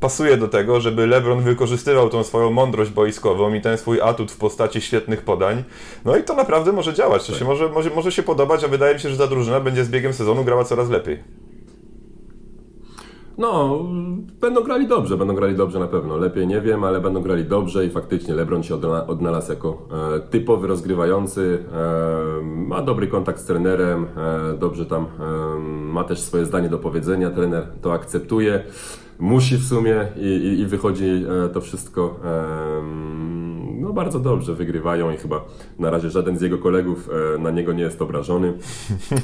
pasuje 0.00 0.36
do 0.36 0.48
tego, 0.48 0.80
żeby 0.80 1.06
LeBron 1.06 1.40
wykorzystywał 1.40 2.08
tą 2.08 2.24
swoją 2.24 2.50
mądrość 2.50 2.90
boiskową 2.90 3.54
i 3.54 3.60
ten 3.60 3.78
swój 3.78 4.00
atut 4.00 4.32
w 4.32 4.36
postaci 4.36 4.80
świetnych 4.80 5.22
podań. 5.22 5.64
No 6.04 6.16
i 6.16 6.22
to 6.22 6.34
naprawdę 6.34 6.72
może 6.72 6.94
działać. 6.94 7.26
To 7.26 7.32
tak. 7.32 7.38
się 7.38 7.44
może, 7.44 7.68
może, 7.68 7.90
może 7.90 8.12
się 8.12 8.22
podobać, 8.22 8.64
a 8.64 8.68
wydaje 8.68 8.94
mi 8.94 9.00
się, 9.00 9.10
że 9.10 9.18
ta 9.18 9.26
drużyna 9.26 9.60
będzie 9.60 9.84
z 9.84 9.88
biegiem 9.88 10.12
sezonu 10.12 10.44
grała 10.44 10.64
coraz 10.64 10.88
lepiej. 10.88 11.22
No, 13.42 13.84
będą 14.40 14.62
grali 14.62 14.88
dobrze, 14.88 15.16
będą 15.16 15.34
grali 15.34 15.56
dobrze 15.56 15.78
na 15.78 15.86
pewno. 15.86 16.16
Lepiej 16.16 16.46
nie 16.46 16.60
wiem, 16.60 16.84
ale 16.84 17.00
będą 17.00 17.22
grali 17.22 17.44
dobrze 17.44 17.86
i 17.86 17.90
faktycznie 17.90 18.34
LeBron 18.34 18.62
się 18.62 18.74
odnalazł 19.06 19.50
jako 19.50 19.88
e, 20.16 20.20
typowy 20.20 20.66
rozgrywający. 20.66 21.64
E, 21.72 22.42
ma 22.42 22.82
dobry 22.82 23.08
kontakt 23.08 23.40
z 23.40 23.44
trenerem, 23.44 24.06
e, 24.16 24.58
dobrze 24.58 24.86
tam 24.86 25.06
ma 25.92 26.04
też 26.04 26.20
swoje 26.20 26.46
zdanie 26.46 26.68
do 26.68 26.78
powiedzenia. 26.78 27.30
Trener 27.30 27.66
to 27.82 27.92
akceptuje 27.92 28.64
musi 29.18 29.56
w 29.56 29.64
sumie 29.64 30.06
i, 30.16 30.26
i, 30.26 30.60
i 30.60 30.66
wychodzi 30.66 31.24
to 31.52 31.60
wszystko 31.60 32.20
no 33.92 33.96
bardzo 33.96 34.20
dobrze, 34.20 34.54
wygrywają 34.54 35.10
i 35.10 35.16
chyba 35.16 35.44
na 35.78 35.90
razie 35.90 36.10
żaden 36.10 36.38
z 36.38 36.40
jego 36.40 36.58
kolegów 36.58 37.08
e, 37.34 37.38
na 37.38 37.50
niego 37.50 37.72
nie 37.72 37.82
jest 37.82 38.02
obrażony. 38.02 38.52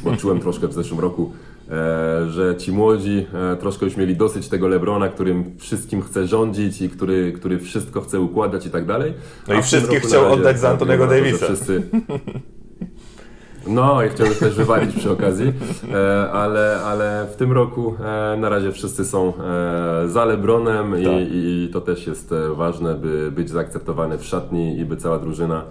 Bo 0.04 0.16
czułem 0.20 0.40
troszkę 0.40 0.68
w 0.68 0.72
zeszłym 0.72 1.00
roku, 1.00 1.33
e, 1.70 2.31
że 2.31 2.57
ci 2.57 2.72
młodzi 2.72 3.26
troszkę 3.61 3.87
już 3.87 3.96
mieli 3.96 4.16
dosyć 4.16 4.48
tego 4.48 4.68
Lebrona, 4.68 5.09
którym 5.09 5.44
wszystkim 5.59 6.02
chce 6.02 6.26
rządzić 6.26 6.83
i 6.83 6.88
który, 6.88 7.33
który 7.33 7.59
wszystko 7.59 8.00
chce 8.00 8.20
układać 8.20 8.66
i 8.66 8.70
tak 8.70 8.87
dalej. 8.87 9.14
No 9.48 9.54
i 9.54 9.62
wszystkich 9.62 10.02
chciał 10.02 10.33
oddać 10.33 10.61
za 10.61 10.68
Antonego 10.68 11.07
Davisa. 11.07 11.46
No 13.68 14.04
i 14.04 14.09
chciałbym 14.09 14.37
też 14.37 14.54
wywalić 14.54 14.96
przy 14.96 15.11
okazji, 15.11 15.52
e, 15.94 16.31
ale, 16.31 16.81
ale 16.85 17.26
w 17.33 17.37
tym 17.37 17.52
roku 17.52 17.94
e, 18.00 18.37
na 18.37 18.48
razie 18.48 18.72
wszyscy 18.72 19.04
są 19.04 19.33
e, 19.35 20.09
za 20.09 20.24
Lebronem 20.24 21.00
i, 21.00 21.04
tak. 21.04 21.14
i 21.31 21.70
to 21.72 21.81
też 21.81 22.07
jest 22.07 22.35
ważne, 22.54 22.94
by 22.94 23.31
być 23.31 23.50
zaakceptowany 23.50 24.18
w 24.18 24.24
szatni 24.24 24.78
i 24.78 24.85
by 24.85 24.96
cała 24.96 25.18
drużyna 25.18 25.64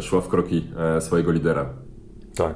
szła 0.00 0.20
w 0.20 0.28
kroki 0.28 0.64
swojego 1.00 1.32
lidera. 1.32 1.66
Tak. 2.36 2.54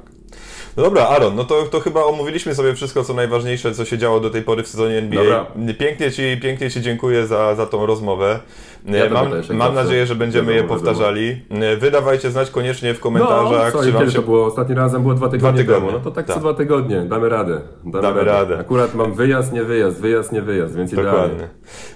No 0.77 0.83
dobra, 0.83 1.07
Aaron, 1.07 1.35
no 1.35 1.43
to, 1.43 1.63
to 1.63 1.79
chyba 1.79 2.03
omówiliśmy 2.03 2.55
sobie 2.55 2.75
wszystko, 2.75 3.03
co 3.03 3.13
najważniejsze, 3.13 3.73
co 3.73 3.85
się 3.85 3.97
działo 3.97 4.19
do 4.19 4.29
tej 4.29 4.41
pory 4.41 4.63
w 4.63 4.67
sezonie 4.67 4.97
NBA. 4.97 5.23
Dobra. 5.23 5.45
Pięknie 5.79 6.11
Ci, 6.11 6.37
pięknie 6.41 6.71
ci 6.71 6.81
dziękuję 6.81 7.27
za, 7.27 7.55
za 7.55 7.65
tą 7.65 7.85
rozmowę. 7.85 8.39
Ja 8.85 9.09
mam, 9.09 9.27
mam 9.49 9.75
nadzieję, 9.75 10.05
że 10.05 10.15
będziemy 10.15 10.53
je 10.53 10.63
powtarzali. 10.63 11.41
Wydawajcie 11.77 12.31
znać 12.31 12.49
koniecznie 12.49 12.93
w 12.93 12.99
komentarzach. 12.99 13.73
No, 13.73 13.79
co, 13.79 13.85
czy 13.85 13.91
wam 13.91 14.09
się... 14.09 14.15
to 14.15 14.21
było? 14.21 14.45
Ostatni 14.45 14.75
razem 14.75 15.01
było 15.01 15.13
dwa 15.13 15.29
tygodnie, 15.29 15.63
dwa 15.63 15.73
tygodnie. 15.73 15.89
temu. 15.89 15.99
No 15.99 16.03
to 16.03 16.11
tak, 16.11 16.25
tak 16.25 16.35
co 16.35 16.41
dwa 16.41 16.53
tygodnie. 16.53 17.01
Damy 17.01 17.29
radę. 17.29 17.61
Damy, 17.83 18.01
Damy 18.01 18.23
radę. 18.23 18.31
radę. 18.31 18.59
Akurat 18.59 18.95
mam 18.95 19.13
wyjazd, 19.13 19.53
nie 19.53 19.63
wyjazd, 19.63 20.01
wyjazd, 20.01 20.31
nie 20.31 20.41
wyjazd, 20.41 20.75
więc 20.75 20.91
Dokładnie. 20.95 21.11
idealnie. 21.19 21.47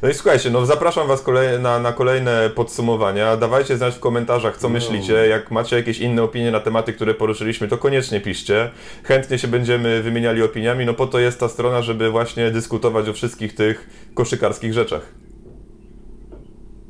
No 0.02 0.10
i 0.10 0.14
słuchajcie, 0.14 0.50
no 0.50 0.66
zapraszam 0.66 1.08
Was 1.08 1.22
kolej, 1.22 1.60
na, 1.60 1.80
na 1.80 1.94
kolejne 1.94 2.50
podsumowania. 2.56 3.38
Dawajcie 3.38 3.78
znać 3.78 3.96
w 3.96 4.00
komentarzach, 4.00 4.58
co 4.58 4.68
no. 4.68 4.74
myślicie. 4.74 5.14
Jak 5.14 5.52
macie 5.52 5.76
jakieś 5.76 6.00
inne 6.00 6.24
opinie 6.24 6.52
na 6.52 6.60
tematy, 6.60 6.94
które 6.94 7.14
poruszyliśmy, 7.14 7.68
to 7.68 7.78
koniecznie 7.78 8.22
piszcie. 8.22 8.70
Chętnie 9.04 9.40
się 9.40 9.48
będziemy 9.48 10.02
wymieniali 10.02 10.44
opiniami. 10.44 10.86
No 10.86 10.94
po 10.94 11.08
to 11.08 11.20
jest 11.20 11.40
ta 11.40 11.48
strona, 11.48 11.82
żeby 11.82 12.10
właśnie 12.10 12.52
dyskutować 12.52 13.10
o 13.10 13.14
wszystkich 13.14 13.56
tych 13.56 13.90
koszykarskich 14.14 14.74
rzeczach. 14.74 15.27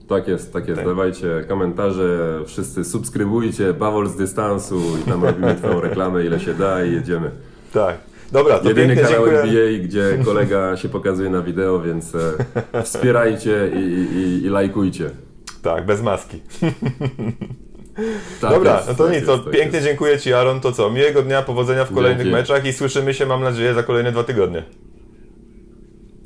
Tak 0.09 0.27
jest, 0.27 0.53
tak 0.53 0.67
jest. 0.67 0.79
Tak. 0.79 0.87
Dawajcie 0.87 1.43
komentarze, 1.47 2.39
wszyscy 2.45 2.83
subskrybujcie 2.83 3.73
Bawol 3.73 4.07
z 4.09 4.15
dystansu 4.15 4.81
i 5.01 5.09
tam 5.09 5.23
robimy 5.25 5.55
twoją 5.55 5.81
reklamę 5.81 6.25
ile 6.25 6.39
się 6.39 6.53
da 6.53 6.85
i 6.85 6.91
jedziemy. 6.93 7.31
Tak. 7.73 7.97
Dobra, 8.31 8.59
to 8.59 8.67
Jedyny 8.67 8.95
kanał 8.95 9.11
dziękuję. 9.11 9.39
NBA, 9.41 9.79
gdzie 9.83 10.17
kolega 10.25 10.77
się 10.77 10.89
pokazuje 10.89 11.29
na 11.29 11.41
wideo, 11.41 11.79
więc 11.79 12.15
e, 12.15 12.83
wspierajcie 12.83 13.69
i, 13.75 13.79
i, 14.17 14.45
i 14.45 14.49
lajkujcie. 14.49 15.09
Tak, 15.61 15.85
bez 15.85 16.01
maski. 16.01 16.41
Tak 18.41 18.51
Dobra, 18.51 18.75
jest, 18.75 18.87
no 18.87 18.93
to 18.95 19.03
tak 19.05 19.13
nic, 19.13 19.25
to 19.25 19.37
tak 19.37 19.53
pięknie 19.53 19.77
jest. 19.77 19.87
dziękuję 19.87 20.19
Ci 20.19 20.33
Aaron, 20.33 20.59
to 20.59 20.71
co, 20.71 20.89
miłego 20.89 21.21
dnia, 21.21 21.41
powodzenia 21.41 21.85
w 21.85 21.93
kolejnych 21.93 22.17
Dzięki. 22.25 22.31
meczach 22.33 22.65
i 22.65 22.73
słyszymy 22.73 23.13
się, 23.13 23.25
mam 23.25 23.41
nadzieję, 23.41 23.73
za 23.73 23.83
kolejne 23.83 24.11
dwa 24.11 24.23
tygodnie. 24.23 24.63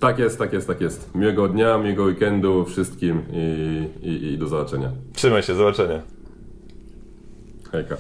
Tak 0.01 0.19
jest, 0.19 0.39
tak 0.39 0.53
jest, 0.53 0.67
tak 0.67 0.81
jest. 0.81 1.15
Miłego 1.15 1.47
dnia, 1.47 1.77
miłego 1.77 2.03
weekendu 2.03 2.65
wszystkim 2.65 3.21
i, 3.31 3.87
i, 4.01 4.33
i 4.33 4.37
do 4.37 4.47
zobaczenia. 4.47 4.91
Trzymaj 5.13 5.43
się, 5.43 5.55
zobaczenia. 5.55 6.01
Hejka. 7.71 7.97